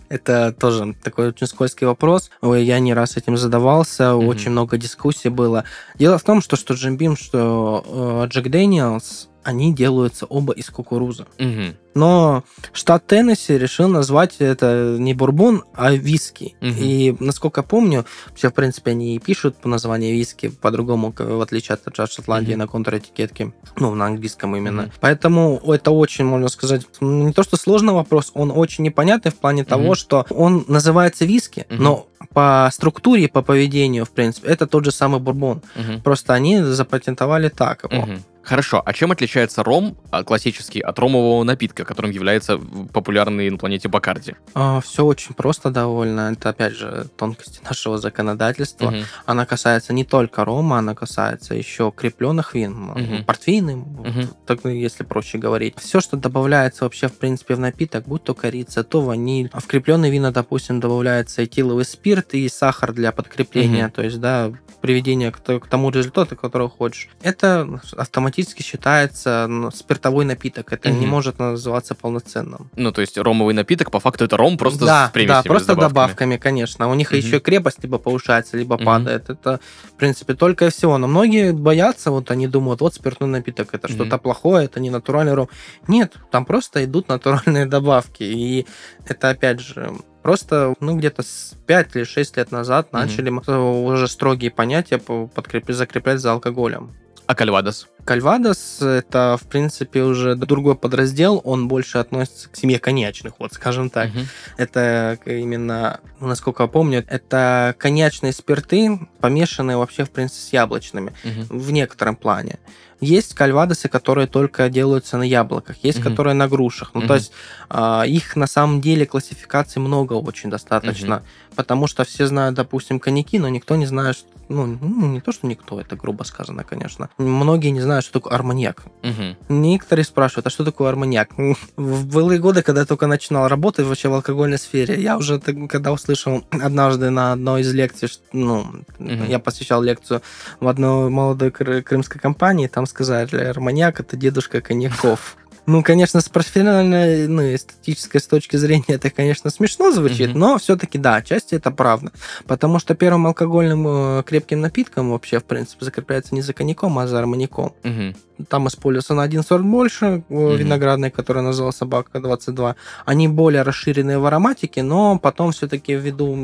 это 0.09 0.53
тоже 0.59 0.95
такой 1.03 1.29
очень 1.29 1.47
скользкий 1.47 1.87
вопрос. 1.87 2.31
Ой, 2.41 2.65
Я 2.65 2.79
не 2.79 2.95
раз 2.95 3.17
этим 3.17 3.37
задавался, 3.37 4.15
Мгм. 4.15 4.29
очень 4.29 4.51
много 4.51 4.77
дискуссий 4.77 5.29
было. 5.29 5.65
Дело 5.99 6.19
в 6.19 6.23
том, 6.23 6.41
что 6.41 6.57
что 6.57 6.75
Jim 6.75 6.97
Beam, 6.97 7.17
что 7.17 8.23
э, 8.25 8.29
Jack 8.29 8.49
Daniel's 8.49 9.29
они 9.45 9.73
делаются 9.75 10.27
оба 10.27 10.53
из 10.53 10.71
кукурузы. 10.71 11.27
Мгм. 11.39 11.77
Но 11.95 12.43
штат 12.73 13.07
Теннесси 13.07 13.57
решил 13.57 13.87
назвать 13.89 14.37
это 14.41 14.97
не 14.99 15.15
бурбон, 15.15 15.63
а 15.75 15.93
виски. 15.93 16.57
Мгм. 16.61 16.77
И, 16.81 17.17
насколько 17.21 17.61
я 17.61 17.63
помню, 17.63 18.05
вообще, 18.29 18.49
в 18.51 18.55
принципе, 18.55 18.91
они 18.91 19.15
и 19.15 19.19
пишут 19.21 19.57
по 19.59 19.69
названию 19.69 20.13
виски 20.17 20.49
по-другому, 20.49 21.15
в 21.17 21.41
отличие 21.41 21.75
от 21.77 22.11
Шотландии 22.11 22.51
Мгм. 22.53 22.59
на 22.59 22.67
контр-этикетке. 22.67 23.53
Ну, 23.77 23.95
на 23.95 24.07
английском 24.07 24.57
именно. 24.57 24.83
Мгм. 24.83 24.93
Поэтому 25.01 25.61
это 25.67 25.93
очень, 25.93 26.25
можно 26.25 26.49
сказать, 26.49 26.83
не 27.01 27.33
то 27.33 27.45
что 27.45 27.57
сложный 27.57 27.93
вопрос, 27.93 28.33
он 28.35 28.51
очень 28.51 28.83
непонятный 28.83 29.31
в 29.31 29.37
плане 29.37 29.65
того, 29.65 29.85
Мгм. 29.85 29.95
что 29.95 30.27
он 30.31 30.65
называется 30.67 31.25
виски, 31.25 31.67
Мгм. 31.71 31.83
но 31.83 32.07
по 32.33 32.69
структуре, 32.73 33.29
по 33.29 33.43
поведению, 33.43 34.05
в 34.05 34.11
принципе, 34.11 34.49
это 34.49 34.67
тот 34.67 34.85
же 34.85 34.91
самый 34.91 35.21
бурбон. 35.21 35.63
Мгм. 35.77 36.01
Просто 36.03 36.33
они 36.35 36.61
запатентовали 36.61 37.49
так 37.51 37.85
его. 37.85 38.07
Мгм. 38.07 38.23
Хорошо, 38.45 38.83
а 38.85 38.93
чем 38.93 39.11
отличается 39.11 39.63
ром 39.63 39.97
а, 40.11 40.23
классический 40.23 40.81
от 40.81 40.99
ромового 40.99 41.43
напитка, 41.45 41.85
которым 41.85 42.11
является 42.11 42.59
популярный 42.93 43.49
на 43.51 43.57
планете 43.57 43.89
Бакарди? 43.89 44.35
все 44.83 45.05
очень 45.05 45.35
просто 45.35 45.71
довольно. 45.71 46.33
Это, 46.33 46.51
опять 46.51 46.75
же, 46.75 47.07
тонкости 47.17 47.61
нашего 47.69 47.97
законодательства. 47.99 48.91
Мгм. 48.91 49.05
Она 49.27 49.47
касается 49.47 49.93
не 49.95 50.05
только 50.05 50.45
рома, 50.45 50.79
она 50.79 50.95
касается 50.95 51.55
еще 51.55 51.91
крепленных 51.95 52.55
вин, 52.55 52.75
Мгм. 52.75 53.25
портвейны, 53.25 53.77
Мгм. 53.77 54.29
так, 54.47 54.63
ну, 54.65 54.71
если 54.71 55.05
проще 55.05 55.39
говорить. 55.39 55.75
Все, 55.79 56.01
что 56.01 56.17
добавляется 56.17 56.85
вообще, 56.85 57.09
в 57.09 57.17
принципе, 57.19 57.55
в 57.55 57.61
напиток, 57.61 58.07
будь 58.07 58.25
то 58.25 58.35
корица, 58.35 58.85
то 58.85 59.01
ваниль. 59.01 59.49
А 59.53 59.61
в 59.61 59.67
крепленные 59.67 60.11
вина, 60.13 60.33
допустим, 60.33 60.81
добавляется 60.81 61.45
этиловый 61.45 61.85
спирт 61.87 62.35
и 62.35 62.49
сахар 62.49 62.93
для 62.93 63.11
подкрепления, 63.13 63.85
Мгм. 63.85 63.93
то 63.93 64.03
есть, 64.03 64.21
да, 64.21 64.53
приведения 64.81 65.31
к, 65.33 65.39
к 65.41 65.67
тому 65.67 65.89
результату, 65.89 66.37
который 66.37 66.69
хочешь. 66.69 67.09
Это 67.23 67.81
автоматически 67.97 68.34
считается 68.43 69.47
ну, 69.49 69.71
спиртовой 69.71 70.25
напиток. 70.25 70.73
Это 70.73 70.91
не 70.91 71.03
Мгм. 71.03 71.09
может 71.11 71.39
называться 71.39 71.95
полноценным. 71.95 72.71
Ну, 72.77 72.93
то 72.93 73.01
есть 73.01 73.17
ромовый 73.19 73.55
напиток, 73.55 73.91
по 73.91 74.01
факту 74.01 74.25
это 74.25 74.37
ром 74.37 74.57
просто 74.59 74.85
да, 74.85 75.09
с 75.09 75.11
примесями, 75.13 75.43
да, 75.43 75.49
просто 75.49 75.69
добавками. 75.75 75.89
добавками. 75.95 76.37
конечно. 76.37 76.89
У 76.91 76.95
них 76.95 77.11
Мгм. 77.11 77.19
еще 77.19 77.41
крепость 77.41 77.83
либо 77.83 77.99
повышается, 77.99 78.57
либо 78.57 78.77
Мгм. 78.77 78.85
падает. 78.85 79.31
Это, 79.31 79.61
в 79.85 79.93
принципе, 79.93 80.35
только 80.35 80.67
и 80.67 80.71
всего. 80.71 80.99
Но 80.99 81.07
многие 81.07 81.53
боятся, 81.53 82.11
вот 82.11 82.31
они 82.31 82.49
думают, 82.49 82.81
вот 82.81 82.95
спиртной 82.95 83.29
напиток, 83.31 83.75
это 83.75 83.89
Мгм. 83.89 83.95
что-то 83.95 84.19
плохое, 84.19 84.65
это 84.67 84.81
не 84.81 84.91
натуральный 84.91 85.35
ром. 85.35 85.49
Нет, 85.89 86.15
там 86.31 86.45
просто 86.45 86.85
идут 86.85 87.09
натуральные 87.09 87.67
добавки. 87.67 88.23
И 88.25 88.67
это, 89.07 89.31
опять 89.31 89.61
же, 89.61 89.93
просто, 90.23 90.75
ну, 90.81 90.97
где-то 90.97 91.23
с 91.23 91.55
5 91.67 91.95
или 91.97 92.05
6 92.05 92.37
лет 92.37 92.51
назад 92.51 92.93
Мгм. 92.93 93.03
начали 93.03 93.31
уже 93.31 94.09
строгие 94.09 94.51
понятия 94.51 94.99
по- 94.99 95.27
подкреп- 95.35 95.71
закреплять 95.73 96.21
за 96.21 96.33
алкоголем. 96.33 96.93
А 97.27 97.35
кальвадос? 97.35 97.89
Кальвадос 98.05 98.83
это, 98.83 99.39
в 99.41 99.47
принципе, 99.47 100.03
уже 100.03 100.35
другой 100.37 100.75
подраздел, 100.77 101.41
он 101.45 101.69
больше 101.69 101.99
относится 101.99 102.49
к 102.51 102.57
семье 102.57 102.79
коньячных, 102.79 103.35
вот 103.39 103.53
скажем 103.55 103.89
так. 103.91 104.11
Мгм. 104.11 104.27
Это 104.59 105.19
именно, 105.25 106.01
ну, 106.21 106.29
насколько 106.29 106.65
я 106.65 106.69
помню, 106.69 107.05
это 107.09 107.75
коньячные 107.79 108.33
спирты, 108.33 108.99
помешанные 109.21 109.77
вообще, 109.77 110.05
в 110.05 110.11
принципе, 110.11 110.41
с 110.41 110.53
яблочными 110.53 111.13
Мгм. 111.25 111.47
в 111.49 111.71
некотором 111.73 112.17
плане. 112.17 112.59
Есть 113.01 113.35
кальвадосы, 113.35 113.89
которые 113.89 114.27
только 114.27 114.69
делаются 114.71 115.19
на 115.19 115.25
яблоках, 115.25 115.77
есть 115.83 115.99
Мгм. 115.99 116.11
которые 116.11 116.35
на 116.35 116.49
грушах. 116.49 116.93
Ну, 116.95 117.01
Мгм. 117.01 117.09
то 117.09 117.15
есть 117.15 117.33
а, 117.69 118.05
их 118.07 118.37
на 118.37 118.47
самом 118.47 118.81
деле 118.81 119.05
классификаций 119.05 119.81
много 119.83 120.15
очень 120.15 120.49
достаточно, 120.51 121.23
потому 121.57 121.87
что 121.87 122.05
все 122.05 122.27
знают, 122.27 122.55
допустим, 122.55 123.01
коньяки, 123.01 123.39
но 123.39 123.49
никто 123.49 123.77
не 123.77 123.87
знает, 123.87 124.25
ну, 124.49 124.67
ну, 124.67 125.07
не 125.09 125.21
то, 125.21 125.33
что 125.33 125.47
никто, 125.47 125.81
это 125.81 125.97
грубо 125.97 126.23
сказано, 126.25 126.65
конечно. 126.65 127.09
Многие 127.19 127.71
не 127.71 127.81
знают, 127.81 127.94
что 128.03 128.21
такое 128.21 128.35
арманьяк. 128.35 128.83
Мгм. 129.03 129.37
Некоторые 129.49 130.05
спрашивают, 130.05 130.47
а 130.47 130.51
что 130.51 130.65
такое 130.65 130.89
арманьяк? 130.89 131.31
В 131.77 132.07
былые 132.07 132.39
годы, 132.41 132.63
когда 132.63 132.81
я 132.83 132.87
только 132.87 133.07
начинал 133.07 133.49
работать 133.49 133.87
вообще 133.87 134.09
в 134.09 134.15
алкогольной 134.15 134.59
сфере, 134.59 135.01
я 135.01 135.17
уже, 135.17 135.39
когда 135.41 135.93
услышал 135.93 136.45
однажды 136.51 137.11
на 137.11 137.33
одной 137.33 137.63
из 137.63 137.73
лекций, 137.73 138.09
что, 138.09 138.23
ну, 138.33 138.67
Мгм. 138.99 139.27
я 139.29 139.39
посещал 139.39 139.83
лекцию 139.83 140.23
в 140.61 140.69
одной 140.69 141.11
молодой 141.11 141.51
кры- 141.51 141.83
крымской 141.83 142.21
компании, 142.21 142.67
там 142.67 142.87
сказали, 142.87 143.37
арманьяк– 143.37 144.01
это 144.01 144.17
дедушка 144.17 144.61
коньяков. 144.61 145.37
Ну, 145.67 145.83
конечно, 145.83 146.21
с 146.21 146.29
профессиональной, 146.29 147.27
ну, 147.27 147.43
эстетической 147.55 148.19
с 148.21 148.27
точки 148.27 148.57
зрения 148.57 148.85
это, 148.89 149.11
конечно, 149.11 149.49
смешно 149.51 149.91
звучит, 149.93 150.31
Мгм. 150.31 150.39
но 150.39 150.59
все-таки, 150.59 150.99
да, 150.99 151.17
отчасти 151.17 151.55
это 151.55 151.71
правда. 151.71 152.13
Потому 152.47 152.79
что 152.79 152.95
первым 152.95 153.27
алкогольным 153.27 153.87
э, 154.19 154.23
крепким 154.25 154.61
напитком 154.61 155.11
вообще, 155.11 155.41
в 155.41 155.45
принципе, 155.45 155.85
закрепляется 155.85 156.35
не 156.35 156.43
за 156.43 156.53
коньяком, 156.53 156.99
а 156.99 157.07
за 157.07 157.19
арманьяком. 157.19 157.73
Мгм. 157.83 158.15
Там 158.49 158.67
используется 158.67 159.15
на 159.15 159.23
один 159.23 159.43
сорт 159.43 159.65
больше, 159.65 160.07
э, 160.07 160.21
Мгм. 160.29 160.57
виноградный, 160.57 161.11
который 161.11 161.43
назывался 161.43 161.85
Бака 161.87 162.21
22. 162.21 162.75
Они 163.05 163.29
более 163.29 163.63
расширенные 163.63 164.19
в 164.19 164.27
ароматике, 164.27 164.83
но 164.83 165.19
потом 165.19 165.53
все-таки 165.53 165.95
ввиду 165.95 166.35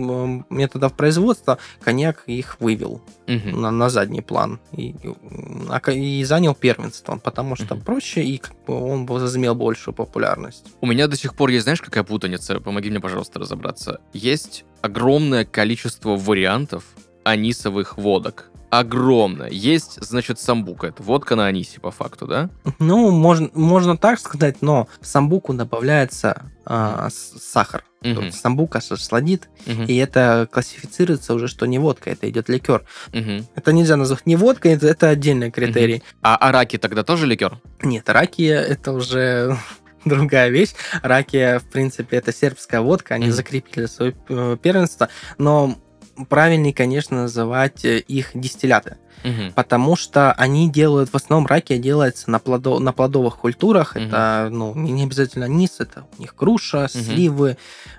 методов 0.51 0.93
производства 0.93 1.59
коньяк 1.83 2.23
их 2.27 2.57
вывел 2.61 3.01
Мгм. 3.27 3.61
на, 3.61 3.71
на 3.71 3.91
задний 3.91 4.21
план 4.23 4.61
и, 4.73 4.95
и 5.93 6.25
занял 6.25 6.55
первенство, 6.55 7.17
потому 7.17 7.57
что 7.57 7.75
Мгм. 7.75 7.85
проще 7.85 8.23
и 8.23 8.39
как 8.39 8.55
бы 8.67 8.75
он 8.75 9.07
возымел 9.07 9.55
большую 9.55 9.95
популярность. 9.95 10.67
У 10.81 10.87
меня 10.87 11.09
до 11.09 11.17
сих 11.17 11.35
пор 11.35 11.51
есть, 11.51 11.65
знаешь, 11.65 11.81
какая 11.83 12.05
путаница? 12.05 12.61
Помоги 12.61 12.91
мне, 12.91 13.01
пожалуйста, 13.01 13.39
разобраться. 13.41 14.01
Есть 14.13 14.65
огромное 14.83 15.45
количество 15.45 16.17
вариантов 16.17 16.85
анисовых 17.25 17.99
водок. 17.99 18.50
Огромное. 18.71 19.49
Есть, 19.51 19.99
значит, 20.01 20.39
самбука. 20.39 20.87
Это 20.89 21.03
водка 21.03 21.35
на 21.37 21.47
анисе, 21.47 21.81
по 21.81 21.91
факту, 21.91 22.27
да? 22.27 22.51
Ну, 22.79 23.11
можно, 23.11 23.51
можно 23.55 23.97
так 23.97 24.19
сказать, 24.21 24.63
но 24.63 24.87
в 25.01 25.07
самбуку 25.07 25.53
добавляется 25.55 26.43
с- 26.67 27.35
сахар. 27.41 27.85
Есть 28.03 28.41
Самбука 28.41 28.81
сладит, 28.81 29.51
Мгм. 29.67 29.85
и 29.85 29.95
это 29.97 30.49
классифицируется 30.51 31.35
уже, 31.35 31.49
что 31.49 31.67
не 31.67 31.79
водка, 31.79 32.09
это 32.11 32.31
идет 32.31 32.49
ликер. 32.49 32.85
Мгм. 33.13 33.45
Это 33.57 33.73
нельзя 33.73 33.97
назвать 33.97 34.25
не 34.25 34.37
водкой, 34.37 34.73
это, 34.73 34.87
это 34.87 35.09
отдельный 35.11 35.51
критерий. 35.51 36.03
А 36.23 36.37
араки 36.37 36.79
тогда 36.79 37.03
тоже 37.03 37.27
ликер? 37.27 37.59
Нет, 37.83 38.09
ракия 38.09 38.59
это 38.61 38.93
уже 38.93 39.59
другая 40.07 40.49
вещь. 40.49 40.71
Ракия, 41.03 41.59
в 41.59 41.65
принципе, 41.65 42.17
это 42.17 42.33
сербская 42.33 42.81
водка, 42.81 43.15
они 43.17 43.27
Мгм. 43.27 43.35
закрепили 43.35 43.85
свое 43.87 44.15
э, 44.31 44.57
первенство, 44.63 45.09
но 45.37 45.77
правильнее, 46.29 46.75
конечно, 46.75 47.23
называть 47.23 47.85
э, 47.85 47.99
их 47.99 48.31
дистилляты, 48.35 48.99
Мгм. 49.25 49.53
потому 49.53 49.97
что 49.97 50.33
они 50.33 50.71
делают, 50.71 51.11
в 51.11 51.15
основном 51.17 51.47
ракия 51.47 51.79
делается 51.79 52.31
на, 52.31 52.37
плодо- 52.39 52.79
на 52.79 52.93
плодовых 52.93 53.37
культурах, 53.37 53.95
Мгм. 53.95 54.05
это, 54.07 54.49
ну, 54.51 54.75
не 54.75 55.03
обязательно 55.05 55.45
низ, 55.45 55.77
это 55.81 56.05
у 56.19 56.21
них 56.21 56.35
груша, 56.39 56.89
Мгм. 56.93 57.05
сливы, 57.05 57.57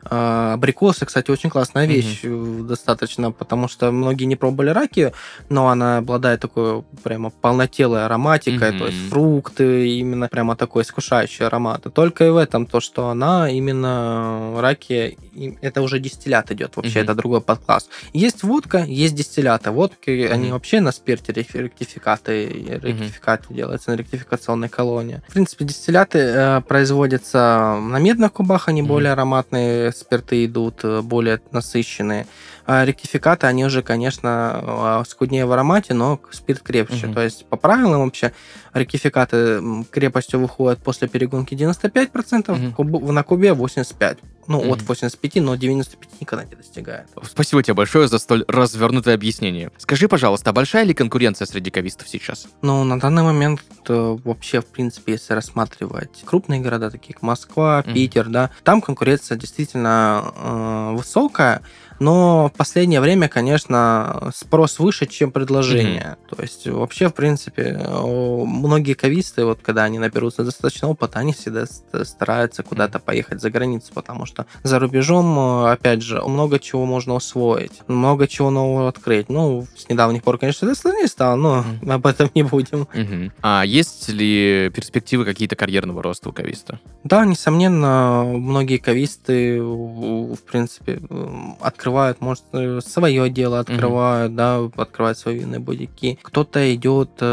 э, 0.10 0.52
абрикосы, 0.54 1.06
кстати, 1.06 1.30
очень 1.32 1.50
классная 1.50 1.86
вещь 1.86 2.22
э, 2.24 2.60
достаточно, 2.68 3.32
потому 3.32 3.68
что 3.68 3.92
многие 3.92 4.26
не 4.26 4.36
пробовали 4.36 4.70
ракию, 4.72 5.14
но 5.50 5.68
она 5.70 5.98
обладает 5.98 6.40
такой 6.42 6.84
прямо 7.04 7.30
полнотелой 7.30 8.06
ароматикой, 8.06 8.78
то 8.78 8.88
есть 8.88 9.10
фрукты, 9.10 9.90
именно 10.00 10.28
прямо 10.28 10.56
такой 10.56 10.84
искушающий 10.84 11.46
аромат. 11.46 11.86
И 11.86 11.90
только 11.90 12.26
и 12.26 12.30
в 12.30 12.38
этом 12.38 12.66
то, 12.66 12.80
что 12.80 13.10
она 13.10 13.50
именно 13.50 14.56
ракия, 14.60 15.16
и 15.34 15.58
это 15.62 15.82
уже 15.82 16.00
дистиллят 16.00 16.52
идет 16.52 16.76
вообще, 16.78 17.00
Мгм. 17.00 17.04
это 17.04 17.16
другой 17.16 17.42
подкласс. 17.42 17.90
Есть 18.14 18.44
водка, 18.44 18.80
есть 18.80 19.16
дистилляты. 19.16 19.72
Водки, 19.72 20.28
они 20.32 20.46
Мгм. 20.46 20.54
вообще 20.54 20.82
на 20.82 20.92
спирте 21.18 21.34
рек- 21.34 21.56
ректификаты, 21.56 22.46
и 22.46 22.70
ректификаты 22.70 23.54
делаются 23.54 23.92
на 23.92 23.96
ректификационной 23.96 24.70
колонии. 24.70 25.22
В 25.28 25.34
принципе, 25.34 25.66
дистилляты 25.66 26.20
э, 26.20 26.62
производятся 26.62 27.78
на 27.82 28.00
медных 28.00 28.32
кубах, 28.34 28.68
они 28.70 28.82
Мгм. 28.82 28.90
более 28.90 29.12
ароматные, 29.12 29.92
спирты 29.92 30.46
идут 30.46 30.84
э, 30.84 31.02
более 31.02 31.42
насыщенные. 31.52 32.28
А 32.74 32.86
ректификаты, 32.86 33.48
они 33.48 33.66
уже, 33.66 33.82
конечно, 33.82 35.02
э, 35.02 35.10
скуднее 35.10 35.46
в 35.46 35.52
аромате, 35.52 35.94
но 35.94 36.22
спирт 36.32 36.62
крепче. 36.62 37.08
Мгм. 37.08 37.14
То 37.16 37.22
есть, 37.22 37.46
по 37.48 37.58
правилам 37.58 38.06
вообще, 38.06 38.32
ректификаты 38.74 39.62
крепостью 39.92 40.40
выходят 40.40 40.80
после 40.82 41.10
перегонки 41.10 41.54
95%, 41.54 42.58
Мгм. 42.58 42.74
куб- 42.74 43.12
на 43.12 43.24
кубе 43.24 43.54
85%. 43.54 44.20
Ну, 44.48 44.60
от 44.60 44.78
Мгм. 44.80 44.86
85, 44.88 45.40
но 45.40 45.56
95 45.56 46.20
никогда 46.20 46.44
не 46.46 46.56
достигает. 46.56 47.08
Спасибо 47.24 47.62
тебе 47.62 47.74
большое 47.76 48.08
за 48.08 48.18
столь 48.20 48.44
развернутое 48.48 49.14
объяснение. 49.16 49.72
Скажи, 49.78 50.08
пожалуйста, 50.08 50.50
а 50.50 50.54
большая 50.54 50.84
ли 50.84 50.94
конкуренция 50.94 51.46
среди 51.46 51.70
кавистов 51.72 52.10
сейчас? 52.10 52.48
Ну, 52.62 52.84
на 52.84 53.00
данный 53.00 53.24
момент 53.24 53.62
э, 53.88 54.18
вообще, 54.24 54.62
в 54.62 54.66
принципе, 54.66 55.14
если 55.14 55.34
рассматривать 55.34 56.24
крупные 56.26 56.60
города, 56.60 56.90
такие 56.90 57.14
как 57.14 57.22
Москва, 57.22 57.84
Мгм. 57.86 57.94
Питер, 57.94 58.30
да, 58.30 58.50
там 58.64 58.82
конкуренция 58.82 59.38
действительно 59.38 60.32
э, 60.36 60.96
высокая, 60.98 61.62
Но 62.02 62.50
в 62.54 62.58
последнее 62.58 63.00
время, 63.00 63.28
конечно, 63.28 64.32
спрос 64.36 64.80
выше, 64.80 65.06
чем 65.06 65.32
предложение. 65.32 66.18
То 66.30 66.42
есть 66.42 66.68
вообще, 66.68 67.10
в 67.10 67.14
принципе, 67.14 67.78
многие 67.78 68.94
кависты, 68.96 69.46
вот 69.46 69.60
когда 69.62 69.84
они 69.84 70.00
наберутся 70.00 70.44
достаточно 70.44 70.88
опыта, 70.88 71.20
они 71.20 71.32
всегда 71.34 71.68
ст- 71.68 72.08
стараются 72.08 72.64
куда-то 72.64 72.98
поехать 72.98 73.40
за 73.40 73.52
границу, 73.52 73.92
потому 73.94 74.26
что 74.26 74.48
за 74.64 74.80
рубежом, 74.80 75.38
опять 75.66 76.02
же, 76.02 76.22
много 76.24 76.58
чего 76.58 76.86
можно 76.86 77.14
усвоить, 77.14 77.82
много 77.88 78.28
чего 78.28 78.50
нового 78.50 78.88
открыть. 78.90 79.30
Ну, 79.30 79.68
с 79.78 79.88
недавних 79.88 80.24
пор, 80.24 80.40
конечно, 80.40 80.66
это 80.66 80.74
сложнее 80.76 81.08
стало, 81.08 81.36
но 81.36 81.64
Мгм. 81.82 81.92
об 81.92 82.08
этом 82.08 82.32
не 82.34 82.42
будем. 82.42 82.88
Мгм. 82.96 83.32
А 83.44 83.64
есть 83.64 84.10
ли 84.10 84.72
перспективы 84.74 85.24
какие-то 85.24 85.56
карьерного 85.56 86.02
роста 86.02 86.30
у 86.30 86.34
кависта? 86.34 86.80
Да, 87.04 87.26
несомненно, 87.26 88.24
многие 88.26 88.78
кависты, 88.78 89.62
в 89.62 90.38
принципе, 90.52 91.00
м, 91.12 91.58
открывают, 91.92 92.22
может, 92.22 92.86
свое 92.86 93.30
дело 93.30 93.60
открывают, 93.60 94.36
да, 94.36 94.60
открывают 94.78 95.18
свои 95.18 95.40
винные 95.40 95.60
будики. 95.60 96.18
Кто-то 96.22 96.74
идет 96.76 97.10
э, 97.20 97.26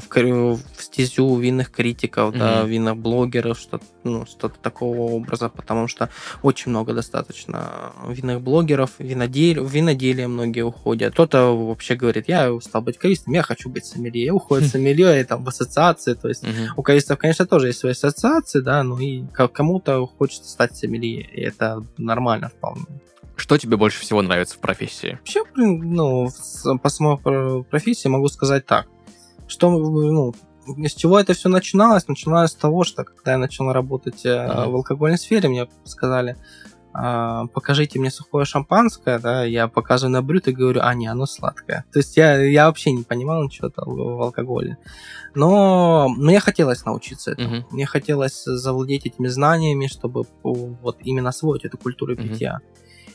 в, 0.00 0.08
в 0.08 0.82
стезю 0.82 1.36
винных 1.38 1.70
критиков, 1.70 2.36
да, 2.36 2.62
Мгм. 2.62 2.70
винных 2.70 2.96
блогеров, 2.96 3.58
что-то, 3.58 3.84
ну, 4.04 4.26
что-то 4.26 4.58
такого 4.60 5.12
образа, 5.12 5.48
потому 5.48 5.88
что 5.88 6.08
очень 6.42 6.70
много 6.70 6.92
достаточно 6.94 7.92
винных 8.08 8.40
блогеров, 8.40 8.90
винодель, 8.98 9.60
в 9.60 9.70
виноделие 9.70 10.28
многие 10.28 10.62
уходят. 10.62 11.12
Кто-то 11.12 11.56
вообще 11.56 11.94
говорит, 11.94 12.28
я 12.28 12.50
стал 12.60 12.82
быть 12.82 12.98
кавистом, 12.98 13.34
я 13.34 13.42
хочу 13.42 13.68
быть 13.70 13.84
сомелье, 13.86 14.24
я 14.26 14.34
уходит 14.34 14.68
сомелье, 14.70 15.20
и 15.20 15.24
там 15.24 15.44
в 15.44 15.48
ассоциации, 15.48 16.14
то 16.14 16.28
есть 16.28 16.42
Мгм. 16.42 16.68
у 16.76 16.82
кавистов, 16.82 17.18
конечно, 17.18 17.46
тоже 17.46 17.68
есть 17.68 17.78
свои 17.78 17.92
ассоциации, 17.92 18.60
да, 18.60 18.82
ну 18.82 18.98
и 18.98 19.24
ко- 19.32 19.48
кому-то 19.48 20.06
хочется 20.06 20.48
стать 20.50 20.76
сомелье, 20.76 21.22
и 21.22 21.40
это 21.40 21.84
нормально 21.98 22.48
вполне. 22.48 22.84
Что 23.36 23.58
тебе 23.58 23.76
больше 23.76 24.00
всего 24.00 24.22
нравится 24.22 24.56
в 24.56 24.60
профессии? 24.60 25.16
Вообще, 25.18 25.42
блин, 25.54 25.92
ну, 25.94 26.28
по 26.82 26.88
самой 26.88 27.18
про- 27.18 27.62
профессии 27.62 28.08
могу 28.08 28.28
сказать 28.28 28.66
так, 28.66 28.86
что, 29.48 29.70
ну, 29.70 30.34
с 30.66 30.94
чего 30.94 31.18
это 31.18 31.32
все 31.34 31.48
начиналось? 31.48 32.06
Начиналось 32.08 32.52
с 32.52 32.54
того, 32.54 32.84
что 32.84 33.04
когда 33.04 33.32
я 33.32 33.38
начал 33.38 33.72
работать 33.72 34.24
э, 34.24 34.46
Мгм. 34.46 34.70
в 34.70 34.74
алкогольной 34.76 35.18
сфере, 35.18 35.48
мне 35.48 35.66
сказали, 35.84 36.36
а, 36.94 37.46
покажите 37.46 37.98
мне 37.98 38.10
сухое 38.10 38.44
шампанское, 38.44 39.18
да, 39.18 39.44
я 39.44 39.66
показываю 39.66 40.12
на 40.12 40.22
брют 40.22 40.46
и 40.46 40.52
говорю, 40.52 40.80
а, 40.82 40.94
не, 40.94 41.06
оно 41.06 41.24
сладкое. 41.26 41.84
То 41.92 41.98
есть 41.98 42.16
я, 42.18 42.36
я 42.36 42.66
вообще 42.66 42.92
не 42.92 43.02
понимал 43.02 43.42
ничего 43.42 43.70
там 43.70 43.86
в 43.88 44.22
алкоголе. 44.22 44.76
Но 45.34 46.08
мне 46.10 46.38
хотелось 46.38 46.84
научиться 46.84 47.32
этому. 47.32 47.56
Мгм. 47.56 47.66
Мне 47.70 47.86
хотелось 47.86 48.44
завладеть 48.44 49.06
этими 49.06 49.28
знаниями, 49.28 49.86
чтобы 49.86 50.24
вот 50.42 50.98
именно 51.00 51.30
освоить 51.30 51.64
эту 51.64 51.78
культуру 51.78 52.14
Мгм. 52.14 52.22
питья. 52.28 52.60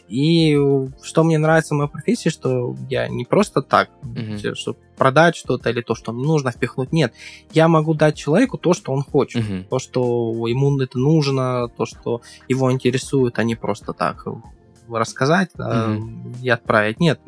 И 0.08 0.58
что 1.04 1.24
мне 1.24 1.38
нравится 1.38 1.74
в 1.74 1.78
моей 1.78 1.90
профессии, 1.90 2.30
что 2.30 2.76
я 2.90 3.08
не 3.10 3.26
просто 3.26 3.62
так, 3.62 3.90
те- 4.42 4.56
чтобы 4.56 4.80
продать 4.98 5.36
что-то 5.36 5.70
или 5.70 5.82
то, 5.82 5.96
что 5.96 6.12
мне 6.14 6.26
нужно 6.26 6.52
впихнуть. 6.52 6.92
Нет, 6.94 7.14
я 7.52 7.68
могу 7.68 7.94
дать 7.94 8.16
человеку 8.16 8.58
то, 8.58 8.74
что 8.74 8.92
он 8.94 9.04
хочет. 9.04 9.44
Мгм. 9.48 9.66
То, 9.66 9.80
что 9.80 10.02
ему 10.48 10.80
это 10.80 10.98
нужно, 10.98 11.68
то, 11.70 11.86
что 11.86 12.22
его 12.48 12.72
интересует, 12.72 13.38
а 13.40 13.44
не 13.44 13.56
просто 13.56 13.94
так 13.94 14.26
рассказать 14.90 15.50
да, 15.56 15.98
и 16.42 16.50
отправить. 16.50 17.00
Нет, 17.00 17.20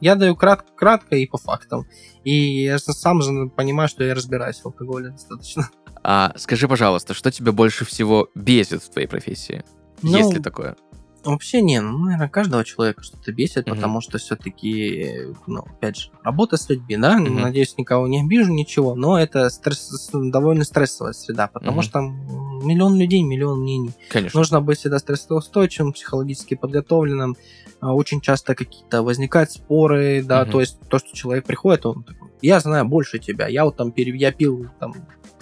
я 0.00 0.16
даю 0.16 0.34
крат- 0.34 0.64
кратко 0.74 1.16
и 1.16 1.26
по 1.26 1.38
фактам. 1.38 1.86
И 2.24 2.64
я 2.64 2.78
сам 2.78 3.22
же 3.22 3.48
понимаю, 3.48 3.88
что 3.88 4.02
я 4.04 4.14
разбираюсь 4.14 4.60
в 4.60 4.66
алкоголе 4.66 5.10
достаточно. 5.10 5.68
А 6.02 6.34
скажи, 6.36 6.68
пожалуйста, 6.68 7.14
что 7.14 7.30
тебя 7.30 7.52
больше 7.52 7.84
всего 7.86 8.28
бесит 8.34 8.82
в 8.82 8.90
твоей 8.90 9.06
профессии? 9.08 9.64
Ну, 10.02 10.18
Есть 10.18 10.34
ли 10.34 10.40
такое? 10.40 10.76
Вообще 11.24 11.62
не, 11.62 11.80
ну, 11.80 11.98
наверное, 11.98 12.28
каждого 12.28 12.64
человека 12.64 13.02
что-то 13.02 13.32
бесит, 13.32 13.66
Мгм. 13.66 13.76
потому 13.76 14.00
что 14.02 14.18
все-таки, 14.18 15.28
ну, 15.46 15.60
опять 15.60 15.96
же, 15.96 16.10
работа 16.22 16.56
с 16.56 16.68
людьми, 16.68 16.96
да, 16.98 17.18
Мгм. 17.18 17.40
надеюсь, 17.40 17.76
никого 17.78 18.06
не 18.06 18.20
обижу, 18.20 18.52
ничего, 18.52 18.94
но 18.94 19.18
это 19.18 19.48
стресс, 19.48 20.10
довольно 20.12 20.64
стрессовая 20.64 21.12
среда, 21.12 21.48
потому 21.48 21.76
Мгм. 21.78 21.82
что 21.82 21.98
м, 22.00 22.66
миллион 22.66 22.98
людей, 22.98 23.22
миллион 23.22 23.60
мнений. 23.60 23.92
Конечно. 24.10 24.38
Нужно 24.38 24.60
быть 24.60 24.78
всегда 24.78 24.98
стрессоустойчивым, 24.98 25.92
психологически 25.92 26.54
подготовленным. 26.54 27.36
А, 27.80 27.94
Очень 27.94 28.20
часто 28.20 28.54
какие-то 28.54 29.02
возникают 29.02 29.50
споры, 29.50 30.22
да, 30.22 30.42
Мгм. 30.42 30.52
то 30.52 30.60
есть 30.60 30.78
то, 30.88 30.98
что 30.98 31.14
человек 31.14 31.44
приходит, 31.44 31.84
он 31.86 32.02
такой, 32.04 32.30
я 32.42 32.60
знаю 32.60 32.84
больше 32.86 33.18
тебя, 33.18 33.46
я 33.46 33.64
вот 33.64 33.76
там 33.76 33.92
я 33.96 34.32
пил 34.32 34.68
там 34.78 34.94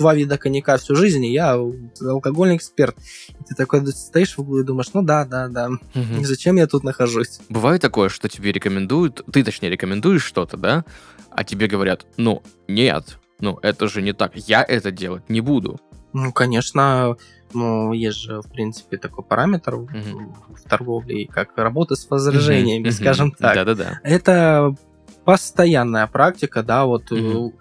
два 0.02 0.14
вида 0.16 0.36
коньяка 0.36 0.76
всю 0.78 0.96
жизнь, 0.96 1.24
и 1.24 1.32
я 1.32 1.56
алкогольный 2.00 2.56
эксперт. 2.56 2.96
И 3.40 3.44
ты 3.44 3.54
такой 3.54 3.86
стоишь 3.86 4.34
в 4.36 4.40
углу 4.40 4.58
и 4.60 4.64
думаешь, 4.64 4.88
ну 4.94 5.02
да, 5.02 5.24
да, 5.24 5.46
да, 5.48 5.68
Мгм. 5.68 5.78
зачем 6.24 6.56
я 6.56 6.66
тут 6.66 6.82
нахожусь? 6.82 7.38
Бывает 7.48 7.80
такое, 7.80 8.08
что 8.08 8.28
тебе 8.28 8.50
рекомендуют, 8.52 9.22
ты 9.32 9.44
точнее 9.44 9.70
рекомендуешь 9.70 10.24
что-то, 10.24 10.56
да, 10.56 10.84
а 11.30 11.44
тебе 11.44 11.68
говорят, 11.68 12.04
ну, 12.16 12.42
нет, 12.66 13.18
ну, 13.38 13.58
это 13.62 13.86
же 13.88 14.02
не 14.02 14.12
так, 14.12 14.32
я 14.34 14.64
это 14.64 14.90
делать 14.90 15.30
не 15.30 15.40
буду. 15.40 15.78
Ну, 16.12 16.32
конечно, 16.32 17.16
ну, 17.54 17.92
есть 17.92 18.18
же, 18.18 18.40
в 18.40 18.50
принципе, 18.50 18.98
такой 18.98 19.24
параметр 19.24 19.76
в- 19.76 19.84
Мгм. 19.88 20.34
в 20.56 20.68
торговле, 20.68 21.26
как 21.28 21.56
работа 21.56 21.94
с 21.94 22.10
возражениями, 22.10 22.88
Мгм. 22.88 22.92
скажем 22.92 23.30
так. 23.30 23.54
Да-да-да. 23.54 24.00
Это 24.02 24.74
постоянная 25.24 26.06
практика, 26.08 26.62
да, 26.64 26.86
вот 26.86 27.10
Мгм. 27.12 27.52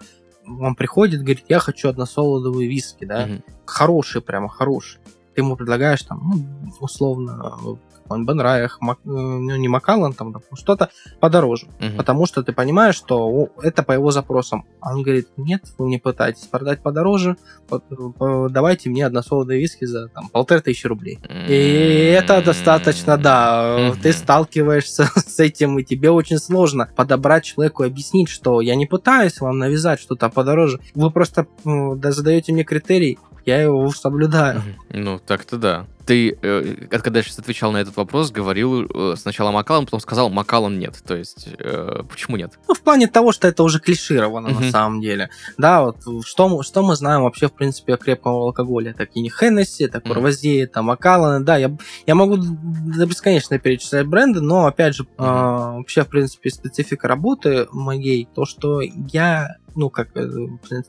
Он 0.46 0.74
приходит, 0.74 1.20
говорит, 1.20 1.44
я 1.48 1.58
хочу 1.58 1.88
односолодовые 1.88 2.68
виски, 2.68 3.04
да, 3.04 3.26
Мгм. 3.26 3.44
хорошие, 3.64 4.22
прямо 4.22 4.48
хорошие. 4.48 5.00
Ты 5.34 5.40
ему 5.40 5.56
предлагаешь 5.56 6.02
там, 6.02 6.20
ну, 6.24 6.72
условно, 6.80 7.78
какой-нибудь 8.12 8.28
Бенрайах, 8.34 8.78
Мак- 8.80 8.98
э, 9.04 9.08
ну, 9.10 9.56
не 9.56 9.68
Макалан, 9.68 10.12
там, 10.12 10.32
допустим, 10.32 10.56
что-то 10.56 10.90
подороже. 11.20 11.66
Мгм. 11.80 11.96
Потому 11.96 12.26
что 12.26 12.42
ты 12.42 12.52
понимаешь, 12.52 12.94
что 12.94 13.48
это 13.62 13.82
по 13.82 13.92
его 13.92 14.10
запросам. 14.10 14.64
А 14.80 14.94
он 14.94 15.02
говорит, 15.02 15.28
нет, 15.36 15.62
вы 15.78 15.88
не 15.88 15.98
пытаетесь 15.98 16.46
продать 16.46 16.82
подороже, 16.82 17.36
по- 17.68 17.78
по- 17.80 18.48
давайте 18.48 18.90
мне 18.90 19.06
односолодовые 19.06 19.60
виски 19.60 19.84
за 19.84 20.08
там, 20.08 20.28
полторы 20.28 20.60
тысячи 20.60 20.86
рублей. 20.86 21.18
И 21.48 22.14
это 22.18 22.42
достаточно, 22.42 23.16
да, 23.16 23.76
Мгм. 23.92 24.00
ты 24.00 24.12
сталкиваешься 24.12 25.04
с 25.16 25.38
этим, 25.40 25.78
и 25.78 25.84
тебе 25.84 26.10
очень 26.10 26.38
сложно 26.38 26.88
подобрать 26.96 27.44
человеку, 27.44 27.84
объяснить, 27.84 28.28
что 28.28 28.60
я 28.60 28.74
не 28.74 28.86
пытаюсь 28.86 29.40
вам 29.40 29.58
навязать 29.58 30.00
что-то 30.00 30.28
подороже, 30.28 30.80
вы 30.94 31.10
просто 31.10 31.46
да, 31.64 32.12
задаете 32.12 32.52
мне 32.52 32.64
критерий, 32.64 33.18
я 33.44 33.60
его 33.62 33.90
соблюдаю. 33.90 34.62
Ну, 34.90 35.18
так-то 35.18 35.56
да. 35.56 35.86
Ты, 36.06 36.36
э, 36.42 36.86
когда 36.90 37.20
я 37.20 37.22
сейчас 37.22 37.38
отвечал 37.38 37.72
на 37.72 37.78
этот 37.78 37.96
вопрос, 37.96 38.30
говорил 38.30 38.84
э, 38.84 39.14
сначала 39.16 39.50
Макалан, 39.50 39.84
потом 39.84 40.00
сказал 40.00 40.30
Макалан 40.30 40.78
нет. 40.78 41.00
То 41.06 41.14
есть, 41.16 41.48
э, 41.58 42.02
почему 42.08 42.36
нет? 42.36 42.58
Ну, 42.68 42.74
в 42.74 42.80
плане 42.80 43.06
того, 43.06 43.32
что 43.32 43.48
это 43.48 43.62
уже 43.62 43.78
клишировано 43.80 44.48
Мгм. 44.50 44.60
на 44.66 44.70
самом 44.70 45.00
деле. 45.00 45.30
Да, 45.58 45.82
вот 45.82 45.98
что, 46.24 46.48
мы- 46.48 46.62
что 46.64 46.82
мы 46.82 46.96
знаем 46.96 47.22
вообще, 47.22 47.48
в 47.48 47.52
принципе, 47.52 47.94
о 47.94 47.96
крепком 47.96 48.32
алкоголе? 48.32 48.90
Это 48.98 49.04
и 49.04 49.20
не 49.20 49.30
Хеннесси, 49.30 49.84
это 49.84 49.98
Мгм. 49.98 50.08
Курвазье, 50.08 50.62
это 50.62 50.82
Макалланы. 50.82 51.44
Да, 51.44 51.56
я, 51.56 51.76
я 52.06 52.14
могу 52.14 52.36
бесконечно 52.36 53.58
перечислять 53.58 54.06
бренды, 54.06 54.40
но, 54.40 54.66
опять 54.66 54.94
же, 54.94 55.06
а, 55.18 55.76
вообще, 55.76 56.02
в 56.04 56.08
принципе, 56.08 56.50
специфика 56.50 57.08
работы 57.08 57.68
моей, 57.72 58.28
то, 58.34 58.44
что 58.44 58.80
я 58.80 59.56
ну, 59.74 59.88
как 59.90 60.14
э, 60.16 60.28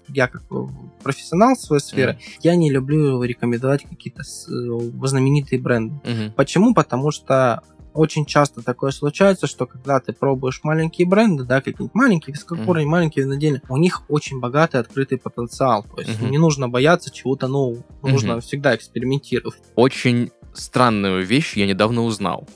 я 0.09 0.27
как 0.27 0.43
э, 0.51 0.55
профессионал 1.03 1.55
своей 1.55 1.81
сферы, 1.81 2.19
я 2.41 2.55
не 2.55 2.69
люблю 2.69 3.23
рекомендовать 3.23 3.83
какие-то 3.83 4.23
э, 4.23 4.91
знаменитые 5.07 5.59
бренды. 5.61 5.95
Мгм. 6.03 6.33
Почему? 6.33 6.73
Потому 6.73 7.11
что 7.11 7.61
очень 7.93 8.25
часто 8.25 8.63
такое 8.63 8.91
случается, 8.91 9.45
что 9.45 9.67
когда 9.67 9.99
ты 9.99 10.13
пробуешь 10.13 10.61
маленькие 10.63 11.07
бренды, 11.07 11.43
да, 11.43 11.57
какие-нибудь 11.61 11.93
маленькие 11.93 12.33
вискокуры, 12.33 12.85
маленькие 12.85 13.25
винодельни, 13.25 13.61
у 13.69 13.77
них 13.77 14.01
очень 14.09 14.39
богатый 14.39 14.77
открытый 14.77 15.19
потенциал. 15.19 15.83
То 15.83 16.01
есть 16.01 16.19
Мгм. 16.19 16.31
не 16.31 16.37
нужно 16.39 16.67
бояться 16.67 17.11
чего-то 17.11 17.47
нового. 17.47 17.83
Нужно 18.01 18.33
Мгм. 18.33 18.41
всегда 18.41 18.75
экспериментировать. 18.75 19.59
Очень 19.75 20.31
странную 20.53 21.25
вещь 21.25 21.55
я 21.55 21.67
недавно 21.67 22.03
узнал. 22.03 22.47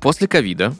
После 0.00 0.26
ковида 0.26 0.72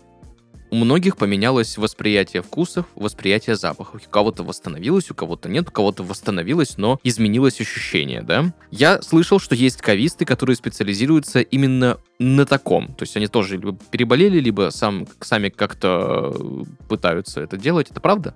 у 0.71 0.77
многих 0.77 1.17
поменялось 1.17 1.77
восприятие 1.77 2.43
вкусов, 2.43 2.87
восприятие 2.95 3.57
запахов. 3.57 4.03
У 4.07 4.11
кого-то 4.11 4.43
восстановилось, 4.43 5.11
у 5.11 5.15
кого-то 5.15 5.49
нет, 5.49 5.69
у 5.69 5.73
кого-то 5.73 6.03
восстановилось, 6.03 6.79
но 6.79 6.99
изменилось 7.03 7.61
ощущение, 7.61 8.23
да? 8.23 8.53
Я 8.71 9.03
слышал, 9.03 9.39
что 9.39 9.55
есть 9.55 9.83
ковисты, 9.83 10.25
которые 10.25 10.57
специализируются 10.57 11.41
именно 11.41 11.99
на 12.19 12.47
таком. 12.47 12.89
То 12.95 13.03
есть 13.03 13.17
они 13.17 13.27
тоже 13.27 13.57
либо 13.57 13.77
переболели, 13.91 14.41
либо 14.41 14.71
сам, 14.71 15.07
сами 15.21 15.49
как-то 15.49 16.35
э, 16.35 16.65
пытаются 16.89 17.41
это 17.41 17.57
делать. 17.57 17.91
Это 17.91 18.01
правда? 18.01 18.35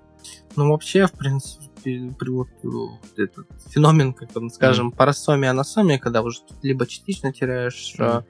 Ну, 0.55 0.71
вообще, 0.71 1.05
в 1.07 1.11
принципе, 1.11 1.65
при 1.65 1.74
вот, 1.85 2.49
э, 2.63 2.67
вот 2.67 3.19
этот 3.19 3.47
феномен, 3.69 4.13
как 4.13 4.35
он, 4.35 4.49
скажем, 4.49 4.91
парасомия, 4.91 5.51
анасомия, 5.51 5.97
когда 5.97 6.21
уже 6.21 6.39
либо 6.61 6.85
частично 6.85 7.31
теряешь 7.31 7.95
э, 7.99 8.21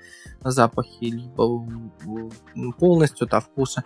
запахи, 0.41 1.05
либо 1.05 1.67
полностью 2.77 3.27
да, 3.27 3.39
вкуса. 3.39 3.83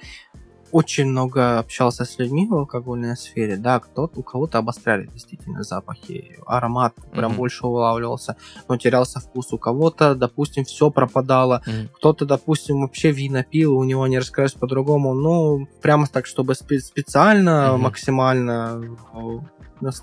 Очень 0.72 1.06
много 1.08 1.60
общался 1.60 2.06
с 2.06 2.18
людьми 2.20 2.48
в 2.48 2.54
алкогольной 2.54 3.16
сфере, 3.18 3.58
да, 3.58 3.80
кто 3.80 4.10
у 4.16 4.24
кого-то 4.24 4.58
обостряли 4.58 5.08
действительно 5.08 5.64
запахи, 5.64 6.38
аромат 6.46 6.94
прям 7.12 7.32
Мгм. 7.32 7.38
больше 7.38 7.66
улавливался, 7.68 8.36
но 8.68 8.78
терялся 8.78 9.20
вкус 9.20 9.52
у 9.54 9.58
кого-то, 9.58 10.16
допустим, 10.16 10.64
все 10.66 10.90
пропадало, 10.92 11.62
Мгм. 11.66 11.90
кто-то, 11.94 12.26
допустим, 12.26 12.82
вообще 12.82 13.12
вина 13.12 13.44
пил, 13.44 13.78
у 13.78 13.84
него 13.84 14.08
не 14.08 14.18
раскрылось 14.20 14.54
по-другому, 14.54 15.14
ну, 15.14 15.68
прямо 15.82 16.08
так, 16.08 16.26
чтобы 16.26 16.54
спе- 16.54 16.80
специально, 16.80 17.72
Мгм. 17.74 17.82
максимально 17.84 18.82
э, 19.14 19.40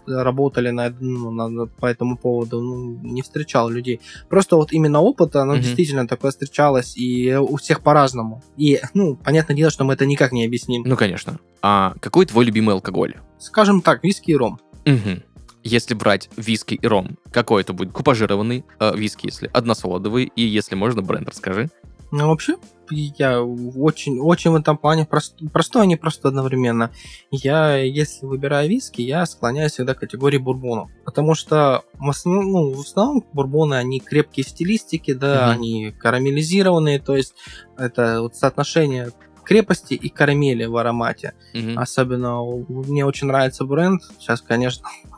работали 0.07 0.71
на, 0.71 0.91
ну, 1.01 1.31
на- 1.31 1.67
по 1.67 1.87
этому 1.87 2.17
поводу, 2.17 2.61
ну, 2.61 2.99
не 3.03 3.23
встречал 3.23 3.69
людей. 3.69 4.01
Просто 4.29 4.57
вот 4.57 4.73
именно 4.73 5.01
опыт, 5.01 5.37
оно 5.37 5.55
Мгм. 5.55 5.63
действительно 5.63 6.07
такое 6.09 6.31
встречалось, 6.31 6.97
и 6.97 7.35
у 7.35 7.57
всех 7.57 7.83
по-разному. 7.83 8.43
И, 8.57 8.81
ну, 8.95 9.17
понятное 9.17 9.57
дело, 9.57 9.71
что 9.71 9.85
мы 9.85 9.95
это 9.95 10.07
никак 10.07 10.33
не 10.33 10.45
объясним. 10.45 10.83
Ну, 10.87 10.97
конечно. 10.97 11.39
А 11.63 11.95
какой 12.01 12.27
твой 12.27 12.45
любимый 12.45 12.73
алкоголь? 12.75 13.15
Скажем 13.39 13.81
так, 13.81 14.03
виски 14.05 14.31
и 14.31 14.37
ром. 14.37 14.59
Мгм. 14.85 15.23
Если 15.63 15.95
брать 15.95 16.31
виски 16.37 16.75
и 16.75 16.87
ром, 16.87 17.19
какой 17.33 17.63
это 17.63 17.73
будет? 17.73 17.93
Купажированный 17.93 18.65
э, 18.79 18.97
виски, 18.97 19.27
если 19.27 19.51
односолодовый, 19.53 20.31
и 20.37 20.43
если 20.43 20.77
можно, 20.77 21.03
бренд 21.03 21.29
расскажи. 21.29 21.69
Ну, 22.13 22.29
вообще, 22.29 22.57
я 22.91 23.43
очень, 23.43 24.21
очень 24.21 24.51
в 24.53 24.55
этом 24.57 24.79
плане 24.79 25.05
прост, 25.07 25.35
простой, 25.53 25.83
а 25.83 25.87
не 25.87 25.97
просто 25.97 26.29
одновременно. 26.29 26.93
Я, 27.31 27.77
если 27.79 28.27
выбираю 28.27 28.69
виски, 28.69 29.03
я 29.03 29.27
склоняюсь 29.27 29.73
всегда 29.73 29.95
к 29.95 30.01
категории 30.01 30.39
бурбонов. 30.39 30.91
Потому 31.05 31.35
что 31.35 31.85
в 31.95 32.09
основном, 32.09 32.51
ну, 32.51 32.73
в 32.75 32.81
основном 32.81 33.25
бурбоны, 33.33 33.75
они 33.75 34.01
крепкие 34.01 34.45
в 34.45 34.49
стилистике, 34.49 35.15
да, 35.15 35.47
Мгм. 35.47 35.51
они 35.51 35.93
карамелизированные, 35.99 37.01
то 37.01 37.17
есть 37.17 37.35
это 37.77 38.23
вот 38.23 38.37
соотношение 38.37 39.11
крепости 39.45 39.95
и 39.95 40.09
карамели 40.09 40.65
в 40.65 40.77
аромате. 40.77 41.35
Мгм. 41.55 41.79
Особенно 41.79 42.43
мне 42.69 43.05
очень 43.05 43.29
нравится 43.29 43.65
бренд. 43.65 44.03
Сейчас, 44.19 44.43
конечно, 44.43 44.89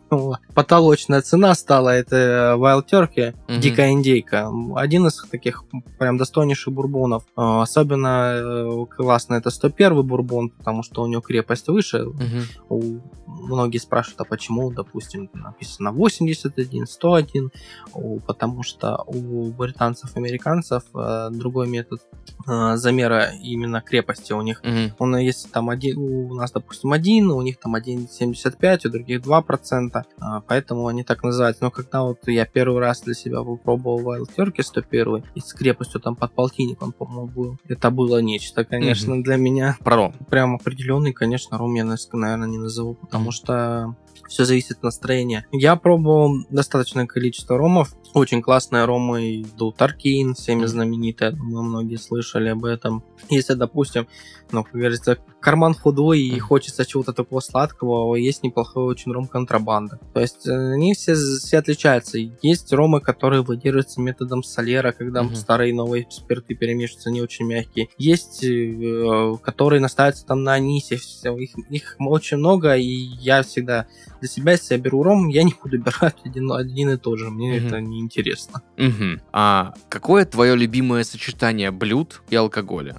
потолочная 0.55 1.21
цена 1.23 1.55
стала. 1.55 1.91
Это 1.91 2.55
Wild 2.59 2.85
Turkey, 2.91 3.35
Мгм. 3.49 3.61
Дикая 3.61 3.91
индейка. 3.93 4.51
Один 4.77 5.07
из 5.07 5.23
таких 5.31 5.65
прям 5.99 6.17
достойнейших 6.17 6.73
бурбонов. 6.73 7.25
А, 7.37 7.63
Особенно 7.63 8.33
э, 8.35 8.87
классно 8.97 9.35
это 9.35 9.51
101 9.51 10.03
бурбон, 10.03 10.51
потому 10.51 10.83
что 10.83 11.03
у 11.03 11.07
него 11.07 11.21
крепость 11.21 11.69
выше. 11.69 12.05
Мгм. 12.05 12.43
У- 12.69 13.01
Многие 13.41 13.79
спрашивают, 13.79 14.21
а 14.23 14.25
почему, 14.25 14.71
допустим, 14.71 15.31
написано 15.33 15.93
81, 15.93 16.87
101, 16.87 17.51
У- 17.95 18.19
потому 18.21 18.63
что 18.63 19.05
у 19.07 19.47
британцев, 19.53 20.17
американцев 20.17 20.83
э, 20.95 21.29
другой 21.31 21.69
метод 21.69 22.01
э, 22.49 22.77
замера 22.77 23.31
именно 23.43 23.81
крепости 23.81 24.33
у 24.33 24.43
них. 24.43 24.61
Мгм. 24.65 24.93
Он, 24.99 25.17
если 25.19 25.49
там 25.49 25.71
один, 25.71 25.99
у 25.99 26.35
нас, 26.35 26.53
допустим, 26.53 26.93
один, 26.93 27.31
у 27.31 27.41
них 27.43 27.59
там 27.61 27.75
1,75, 27.77 28.87
у 28.87 28.91
других 28.91 29.21
2%, 29.21 29.98
а, 30.21 30.41
поэтому 30.41 30.87
они 30.87 31.05
так 31.05 31.23
называются. 31.23 31.65
Но 31.65 31.71
когда 31.71 32.03
вот 32.03 32.19
я 32.27 32.45
первый 32.47 32.81
раз 32.81 33.03
для 33.03 33.15
себя 33.15 33.43
попробовал 33.43 34.01
Wild 34.01 34.31
Turkey 34.37 34.63
101, 34.63 35.25
и 35.35 35.41
с 35.41 35.53
крепостью 35.53 36.01
там 36.01 36.17
под 36.17 36.33
полтинник 36.33 36.83
он, 36.83 36.93
по-моему, 36.93 37.27
был, 37.27 37.59
это 37.69 37.91
было 37.91 38.21
нечто, 38.21 38.65
конечно, 38.65 39.23
для 39.23 39.37
меня. 39.37 39.77
Про 39.83 39.97
ром. 39.97 40.15
Прям 40.31 40.57
определенный, 40.57 41.13
конечно, 41.13 41.59
ром 41.59 41.75
я, 41.75 41.85
наверное, 41.85 42.49
не 42.49 42.59
назову, 42.59 42.95
потому 42.95 43.31
что 43.33 43.95
все 44.29 44.45
зависит 44.45 44.79
от 44.79 44.83
настроения. 44.85 45.47
Я 45.53 45.77
пробовал 45.77 46.45
достаточное 46.51 47.07
количество 47.07 47.57
ромов. 47.57 47.95
Очень 48.15 48.43
классные 48.43 48.85
ромы 48.85 49.43
идут 49.43 49.77
Таркин, 49.77 50.35
всеми 50.35 50.61
Мгм. 50.61 50.69
знаменитые, 50.69 51.31
я 51.31 51.37
думаю, 51.37 51.63
многие 51.65 51.97
слышали 51.97 52.49
об 52.49 52.65
этом. 52.65 53.05
Если, 53.29 53.55
допустим, 53.55 54.09
ну, 54.51 54.65
как 54.65 54.73
говорится, 54.73 55.19
карман 55.41 55.75
худой 55.75 56.21
и 56.21 56.39
хочется 56.39 56.87
чего-то 56.87 57.13
такого 57.13 57.41
сладкого, 57.41 58.17
есть 58.17 58.43
неплохой 58.43 58.85
очень 58.85 59.13
ром 59.13 59.27
контрабанда. 59.27 60.01
То 60.15 60.21
есть 60.21 60.47
э, 60.49 60.73
они 60.73 60.95
все, 60.95 61.15
все 61.15 61.59
отличаются. 61.59 62.19
Есть 62.43 62.73
ромы, 62.73 63.01
которые 63.03 63.43
выдерживаются 63.43 64.01
методом 64.01 64.43
солера, 64.43 64.93
когда 64.93 65.23
Мгм. 65.23 65.35
старые 65.37 65.71
и 65.71 65.75
новые 65.75 66.07
спирты 66.09 66.55
перемешиваются, 66.55 67.11
они 67.11 67.21
очень 67.21 67.47
мягкие. 67.47 67.89
Есть, 67.99 68.43
э, 68.43 69.35
которые 69.43 69.81
настаиваются 69.81 70.25
там 70.27 70.43
на 70.45 70.55
анисе, 70.55 70.97
всё, 70.97 71.37
их, 71.37 71.51
их 71.69 71.97
очень 71.99 72.39
много, 72.39 72.75
и 72.77 72.85
я 72.87 73.43
всегда 73.43 73.87
для 74.21 74.29
себя, 74.29 74.53
если 74.53 74.75
я 74.75 74.81
беру 74.81 75.03
ром, 75.03 75.29
я 75.29 75.43
не 75.43 75.55
буду 75.63 75.79
брать 75.83 76.17
один, 76.25 76.51
один 76.53 76.91
и 76.91 76.97
тот 76.97 77.19
же, 77.19 77.31
мне 77.31 77.57
Мгм. 77.59 77.67
это 77.67 77.81
неинтересно. 77.99 78.63
Мгм. 78.77 79.21
А 79.33 79.75
какое 79.89 80.25
твое 80.25 80.57
любимое 80.57 81.05
сочетание 81.05 81.71
блюд 81.71 82.23
и 82.31 82.37
алкоголя? 82.37 82.97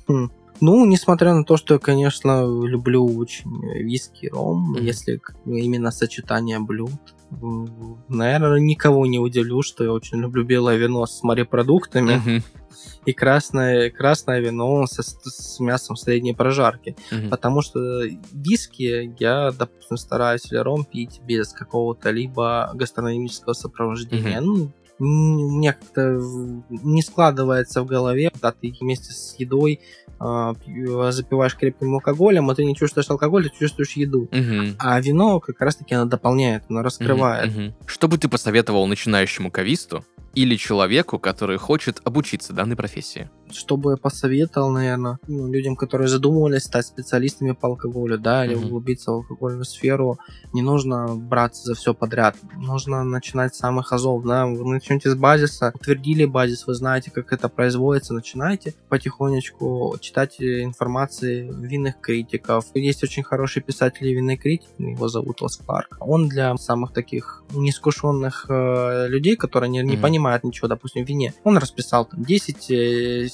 Ну, 0.61 0.85
несмотря 0.85 1.33
на 1.33 1.45
то, 1.45 1.55
что 1.55 1.75
я, 1.75 1.79
конечно, 1.79 2.41
люблю 2.41 3.05
очень 3.17 3.49
виски 3.81 4.25
и 4.25 4.29
ром, 4.29 4.71
Мгм. 4.71 4.83
если 4.83 5.21
именно 5.45 5.89
сочетание 5.91 6.59
блюд, 6.59 6.91
наверное, 8.09 8.59
никого 8.59 9.05
не 9.05 9.19
удивлю, 9.19 9.61
что 9.61 9.83
я 9.85 9.93
очень 9.93 10.19
люблю 10.19 10.43
белое 10.43 10.75
вино 10.77 11.05
с 11.05 11.23
морепродуктами 11.23 12.15
Мгм. 12.15 12.43
и 13.05 13.13
красное, 13.13 13.89
красное 13.89 14.41
вино 14.41 14.85
со, 14.87 15.01
с 15.03 15.59
мясом 15.61 15.95
средней 15.95 16.33
прожарки. 16.33 16.97
Мгм. 17.11 17.29
Потому 17.29 17.61
что 17.61 17.79
виски 18.33 19.15
я, 19.19 19.51
допустим, 19.51 19.95
стараюсь 19.97 20.51
или 20.51 20.57
ром 20.59 20.83
пить 20.83 21.21
без 21.23 21.53
какого-то 21.53 22.09
либо 22.11 22.71
гастрономического 22.73 23.53
сопровождения. 23.53 24.41
Ну, 24.41 24.55
м, 24.63 24.73
у 24.99 25.03
меня 25.03 25.73
как-то 25.73 26.19
не 26.69 27.01
складывается 27.01 27.81
в 27.81 27.85
голове, 27.85 28.29
когда 28.31 28.51
ты 28.51 28.73
вместе 28.79 29.13
с 29.13 29.35
едой 29.37 29.79
а, 30.19 30.53
запиваешь 31.11 31.55
крепким 31.55 31.93
алкоголем, 31.93 32.49
а 32.49 32.55
ты 32.55 32.65
не 32.65 32.75
чувствуешь 32.75 33.09
алкоголь, 33.09 33.49
ты 33.49 33.57
чувствуешь 33.57 33.93
еду. 33.93 34.27
Мгм. 34.31 34.75
А 34.77 34.99
вино 34.99 35.39
как 35.39 35.61
раз-таки 35.61 35.95
оно 35.95 36.05
дополняет, 36.05 36.63
оно 36.69 36.81
раскрывает. 36.81 37.55
Мгм. 37.55 37.75
Что 37.85 38.07
бы 38.07 38.17
ты 38.17 38.27
посоветовал 38.27 38.85
начинающему 38.87 39.49
кависту 39.49 40.03
или 40.33 40.57
человеку, 40.57 41.19
который 41.19 41.57
хочет 41.57 42.01
обучиться 42.03 42.53
данной 42.53 42.75
профессии? 42.75 43.29
Что 43.51 43.77
бы 43.77 43.91
я 43.91 43.97
посоветовал, 43.97 44.69
наверное, 44.69 45.19
ну, 45.27 45.47
людям, 45.51 45.75
которые 45.75 46.07
задумывались 46.07 46.63
стать 46.63 46.85
специалистами 46.85 47.51
по 47.51 47.67
алкоголю, 47.67 48.17
да, 48.19 48.45
или 48.45 48.55
Мгм. 48.55 48.65
углубиться 48.65 49.11
в 49.11 49.15
алкогольную 49.15 49.65
сферу, 49.65 50.19
не 50.53 50.61
нужно 50.61 51.15
браться 51.15 51.63
за 51.63 51.73
все 51.75 51.93
подряд. 51.93 52.35
Нужно 52.57 53.03
начинать 53.03 53.55
с 53.55 53.59
самых 53.59 53.91
азов, 53.91 54.23
да, 54.23 54.45
вы 54.45 54.73
начнете 54.73 55.09
с 55.09 55.15
базиса, 55.15 55.71
утвердили 55.73 56.25
базис, 56.25 56.67
вы 56.67 56.75
знаете, 56.75 57.11
как 57.11 57.33
это 57.33 57.49
производится, 57.49 58.13
начинайте 58.13 58.73
потихонечку 58.87 59.95
читать 59.99 60.39
э, 60.39 60.63
информации 60.63 61.51
винных 61.51 61.99
критиков. 61.99 62.65
Есть 62.75 63.03
очень 63.03 63.23
хороший 63.23 63.61
писатель 63.61 64.07
и 64.07 64.13
винный 64.13 64.37
критик, 64.37 64.69
его 64.77 65.07
зовут 65.07 65.41
Лос 65.41 65.57
Кларк. 65.57 65.97
Он 65.99 66.27
для 66.29 66.55
самых 66.57 66.93
таких 66.93 67.43
неискушенных 67.51 68.45
э, 68.49 69.07
людей, 69.07 69.35
которые 69.35 69.69
не, 69.69 69.79
не 69.81 69.93
Мгм. 69.93 70.01
понимают 70.01 70.43
ничего, 70.43 70.67
допустим, 70.67 71.03
в 71.05 71.09
вине, 71.09 71.33
он 71.43 71.57
расписал 71.57 72.05
там 72.05 72.23
10 72.23 72.69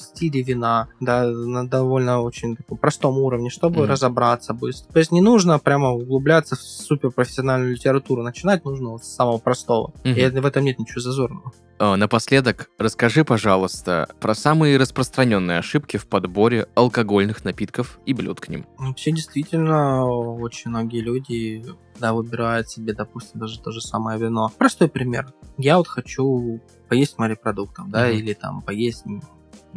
э, 0.06 0.16
стилей 0.16 0.42
вина, 0.42 0.88
да, 1.00 1.24
на 1.26 1.68
довольно 1.68 2.20
очень 2.20 2.56
таком 2.56 2.78
простом 2.78 3.18
уровне, 3.18 3.50
чтобы 3.50 3.82
Мгм. 3.82 3.90
разобраться 3.90 4.54
быстро. 4.54 4.92
То 4.92 4.98
есть 4.98 5.12
не 5.12 5.20
нужно 5.20 5.58
прямо 5.58 5.92
углубляться 5.92 6.56
в 6.56 6.60
суперпрофессиональную 6.60 7.72
литературу, 7.72 8.22
начинать 8.22 8.64
нужно 8.64 8.90
вот 8.90 9.04
с 9.04 9.08
самого 9.14 9.38
простого. 9.38 9.92
Мгм. 10.04 10.14
И 10.16 10.28
в 10.28 10.46
этом 10.46 10.64
нет 10.64 10.78
ничего 10.78 11.00
зазорного. 11.00 11.52
А, 11.78 11.96
Напоследок, 11.96 12.70
расскажи, 12.78 13.22
пожалуйста, 13.24 14.08
про 14.18 14.34
самые 14.34 14.78
распространенные 14.78 15.58
ошибки 15.58 15.98
в 15.98 16.06
подборе 16.06 16.68
алкогольных 16.74 17.44
напитков 17.44 17.98
и 18.06 18.14
блюд 18.14 18.40
к 18.40 18.48
ним. 18.48 18.64
Вообще, 18.78 19.12
действительно, 19.12 20.06
очень 20.06 20.70
многие 20.70 21.00
люди, 21.02 21.64
да, 22.00 22.14
выбирают 22.14 22.70
себе, 22.70 22.94
допустим, 22.94 23.40
даже 23.40 23.60
то 23.60 23.72
же 23.72 23.80
самое 23.82 24.18
вино. 24.18 24.50
Простой 24.56 24.88
пример. 24.88 25.32
Я 25.58 25.76
вот 25.76 25.86
хочу 25.88 26.60
поесть 26.88 27.18
морепродуктов, 27.18 27.90
да, 27.90 28.06
Мгм. 28.08 28.16
или 28.16 28.32
там 28.32 28.62
поесть 28.62 29.04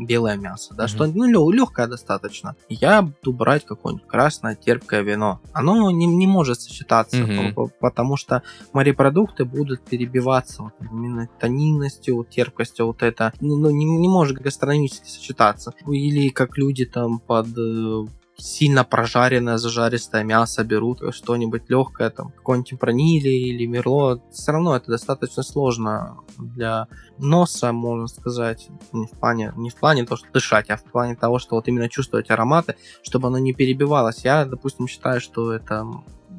белое 0.06 0.36
мясо, 0.38 0.74
да, 0.74 0.84
Мгм. 0.84 0.88
что 0.90 1.08
ну, 1.08 1.50
легкое 1.52 1.88
достаточно. 1.88 2.56
Я 2.70 3.02
буду 3.02 3.34
брать 3.34 3.66
какое-нибудь 3.66 4.08
красное 4.08 4.56
терпкое 4.56 5.02
вино. 5.02 5.40
Оно 5.54 5.90
не, 5.92 6.06
не 6.06 6.28
может 6.28 6.62
сочетаться, 6.62 7.26
по- 7.54 7.68
по- 7.68 7.72
потому 7.80 8.18
что 8.18 8.44
морепродукты 8.74 9.46
будут 9.46 9.82
перебиваться 9.82 10.64
вот 10.64 10.74
именно 10.82 11.28
тонинностью, 11.40 12.26
терпкостью, 12.30 12.86
вот 12.88 13.04
это, 13.04 13.34
ну, 13.42 13.56
ну, 13.58 13.70
не, 13.70 13.86
не 13.86 14.08
может 14.08 14.38
гастрономически 14.38 15.08
сочетаться. 15.10 15.74
Или 15.88 16.30
как 16.30 16.58
люди 16.58 16.86
там 16.86 17.20
под 17.20 17.48
э, 17.58 18.06
сильно 18.40 18.84
прожаренное, 18.84 19.58
зажаристое 19.58 20.24
мясо 20.24 20.64
берут, 20.64 21.02
что-нибудь 21.14 21.64
легкое, 21.70 22.10
там, 22.10 22.32
какой-нибудь 22.32 22.80
пронили 22.80 23.30
или 23.30 23.66
мерло, 23.66 24.22
все 24.32 24.52
равно 24.52 24.76
это 24.76 24.92
достаточно 24.92 25.44
сложно 25.44 26.18
для 26.38 26.88
носа, 27.18 27.72
можно 27.72 28.08
сказать, 28.08 28.70
не 28.94 29.06
в 29.08 29.12
плане, 29.12 29.54
не 29.58 29.70
в 29.70 29.76
плане 29.76 30.06
того, 30.06 30.18
что 30.18 30.32
дышать, 30.32 30.70
а 30.70 30.78
в 30.78 30.84
плане 30.84 31.16
того, 31.16 31.40
что 31.40 31.56
вот 31.56 31.68
именно 31.68 31.90
чувствовать 31.90 32.30
ароматы, 32.30 32.76
чтобы 33.04 33.28
оно 33.28 33.38
не 33.38 33.54
перебивалось. 33.54 34.24
Я, 34.24 34.46
допустим, 34.46 34.88
считаю, 34.88 35.20
что 35.22 35.52
это 35.54 35.86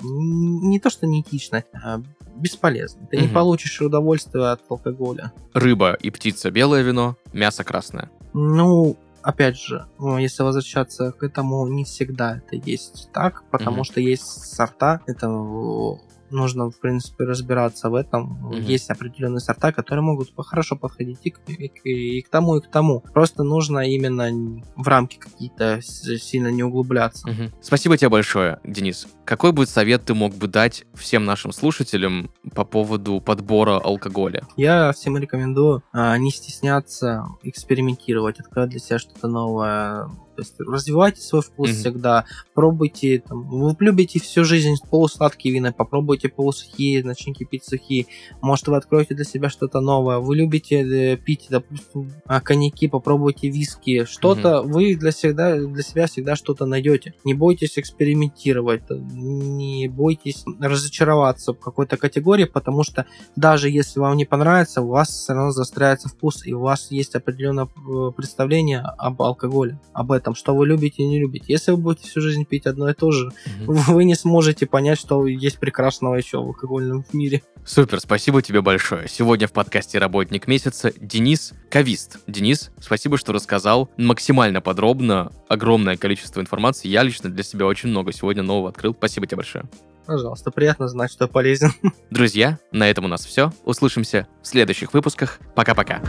не 0.02 0.80
то, 0.80 0.88
что 0.90 1.06
не 1.06 1.20
этично, 1.20 1.64
а 1.74 2.00
бесполезно. 2.36 3.06
Ты 3.10 3.18
не 3.18 3.24
Мгм. 3.24 3.34
получишь 3.34 3.80
удовольствия 3.82 4.52
от 4.52 4.62
алкоголя. 4.70 5.32
Рыба 5.52 5.92
и 5.92 6.10
птица 6.10 6.50
белое 6.50 6.82
вино, 6.82 7.16
мясо 7.34 7.64
красное. 7.64 8.10
Ну, 8.32 8.96
опять 9.22 9.56
же, 9.58 9.86
ну, 9.98 10.18
если 10.18 10.42
возвращаться 10.42 11.12
к 11.12 11.22
этому, 11.22 11.66
не 11.66 11.84
всегда 11.84 12.38
это 12.38 12.56
есть 12.56 13.10
так, 13.12 13.44
потому 13.50 13.76
Мгм. 13.76 13.84
что 13.84 14.00
есть 14.00 14.26
сорта, 14.54 15.00
это 15.06 15.26
э, 15.26 16.09
нужно, 16.30 16.70
в 16.70 16.78
принципе, 16.80 17.24
разбираться 17.24 17.90
в 17.90 17.94
этом. 17.94 18.38
Мгм. 18.42 18.60
Есть 18.62 18.90
определенные 18.90 19.40
сорта, 19.40 19.72
которые 19.72 20.02
могут 20.02 20.30
хорошо 20.36 20.76
подходить 20.76 21.18
и 21.24 21.30
к, 21.30 21.40
и 21.48 21.68
к- 21.68 21.86
и 21.86 22.20
к 22.22 22.28
тому, 22.28 22.56
и 22.56 22.60
к 22.60 22.68
тому. 22.70 23.00
Просто 23.12 23.42
нужно 23.42 23.80
именно 23.80 24.60
в 24.76 24.86
рамки 24.88 25.16
какие-то 25.18 25.80
сильно 25.82 26.48
не 26.48 26.62
углубляться. 26.62 27.28
Мгм. 27.28 27.52
Спасибо 27.60 27.96
тебе 27.96 28.08
большое, 28.08 28.60
Денис. 28.64 29.06
Какой 29.24 29.52
бы 29.52 29.66
совет 29.66 30.04
ты 30.04 30.14
мог 30.14 30.34
бы 30.34 30.48
дать 30.48 30.84
всем 30.94 31.24
нашим 31.24 31.52
слушателям 31.52 32.30
по 32.54 32.64
поводу 32.64 33.20
подбора 33.20 33.78
алкоголя? 33.78 34.42
Я 34.56 34.92
всем 34.92 35.16
рекомендую 35.16 35.82
а, 35.92 36.16
не 36.18 36.30
стесняться 36.30 37.26
экспериментировать, 37.42 38.40
открывать 38.40 38.70
для 38.70 38.80
себя 38.80 38.98
что-то 38.98 39.28
новое. 39.28 40.08
То 40.40 40.42
есть 40.42 40.54
развивайте 40.60 41.20
свой 41.20 41.42
вкус 41.42 41.68
Мгм. 41.68 41.78
всегда, 41.78 42.24
пробуйте. 42.54 43.22
Там, 43.26 43.42
вы 43.42 43.76
любите 43.80 44.18
всю 44.20 44.44
жизнь 44.44 44.74
полусладкие 44.90 45.52
вина, 45.52 45.72
попробуйте 45.72 46.28
полусухие, 46.30 47.04
начните 47.04 47.44
пить 47.44 47.64
сухие. 47.64 48.06
Может, 48.40 48.68
вы 48.68 48.76
откроете 48.76 49.14
для 49.14 49.24
себя 49.24 49.50
что-то 49.50 49.80
новое. 49.80 50.18
Вы 50.18 50.36
любите 50.36 50.76
э, 50.80 51.16
пить, 51.18 51.48
допустим, 51.50 52.10
а, 52.24 52.40
коньяки, 52.40 52.88
попробуйте 52.88 53.50
виски. 53.50 54.04
Что-то 54.04 54.62
вы 54.62 54.94
для 54.94 55.12
себя, 55.12 55.56
для 55.60 55.82
себя 55.82 56.06
всегда 56.06 56.36
что-то 56.36 56.64
найдете. 56.64 57.12
Не 57.24 57.34
бойтесь 57.34 57.78
экспериментировать, 57.78 58.82
не 58.90 59.88
бойтесь 59.88 60.44
разочароваться 60.58 61.52
в 61.52 61.58
какой-то 61.58 61.96
категории, 61.96 62.44
потому 62.44 62.82
что 62.82 63.04
даже 63.36 63.68
если 63.68 64.00
вам 64.00 64.16
не 64.16 64.24
понравится, 64.24 64.80
у 64.80 64.88
вас 64.88 65.08
все 65.10 65.34
равно 65.34 65.50
застряется 65.50 66.08
вкус, 66.08 66.46
и 66.46 66.52
у 66.54 66.60
вас 66.60 66.90
есть 66.90 67.14
определенное 67.14 67.66
э, 67.66 68.12
представление 68.16 68.80
об 68.80 69.20
алкоголе, 69.22 69.78
об 69.92 70.12
этом, 70.12 70.29
что 70.34 70.54
вы 70.54 70.66
любите 70.66 71.02
и 71.02 71.06
не 71.06 71.18
любите. 71.20 71.46
Если 71.48 71.72
вы 71.72 71.78
будете 71.78 72.08
всю 72.08 72.20
жизнь 72.20 72.44
пить 72.44 72.66
одно 72.66 72.88
и 72.90 72.94
то 72.94 73.10
же, 73.10 73.30
Мгм. 73.66 73.74
вы 73.94 74.04
не 74.04 74.14
сможете 74.14 74.66
понять, 74.66 74.98
что 74.98 75.26
есть 75.26 75.58
прекрасного 75.58 76.14
еще 76.16 76.38
в 76.38 76.46
алкогольном 76.46 77.04
мире. 77.12 77.42
Супер, 77.64 78.00
спасибо 78.00 78.40
тебе 78.42 78.62
большое. 78.62 79.06
Сегодня 79.08 79.46
в 79.46 79.52
подкасте 79.52 79.98
«Работник 79.98 80.46
месяца» 80.48 80.92
Денис 80.98 81.52
Кавист. 81.70 82.18
Денис, 82.26 82.70
спасибо, 82.80 83.18
что 83.18 83.32
рассказал 83.32 83.90
максимально 83.98 84.60
подробно, 84.60 85.30
огромное 85.48 85.96
количество 85.96 86.40
информации. 86.40 86.88
Я 86.88 87.02
лично 87.02 87.28
для 87.30 87.42
себя 87.42 87.66
очень 87.66 87.90
много 87.90 88.12
сегодня 88.12 88.42
нового 88.42 88.70
открыл. 88.70 88.94
Спасибо 88.94 89.26
тебе 89.26 89.36
большое. 89.36 89.64
Пожалуйста, 90.06 90.50
приятно 90.50 90.88
знать, 90.88 91.12
что 91.12 91.24
я 91.24 91.28
полезен. 91.28 91.72
Друзья, 92.10 92.58
на 92.72 92.88
этом 92.88 93.04
у 93.04 93.08
нас 93.08 93.24
все. 93.24 93.52
Услышимся 93.64 94.26
в 94.42 94.46
следующих 94.46 94.92
выпусках. 94.94 95.38
Пока-пока. 95.54 96.00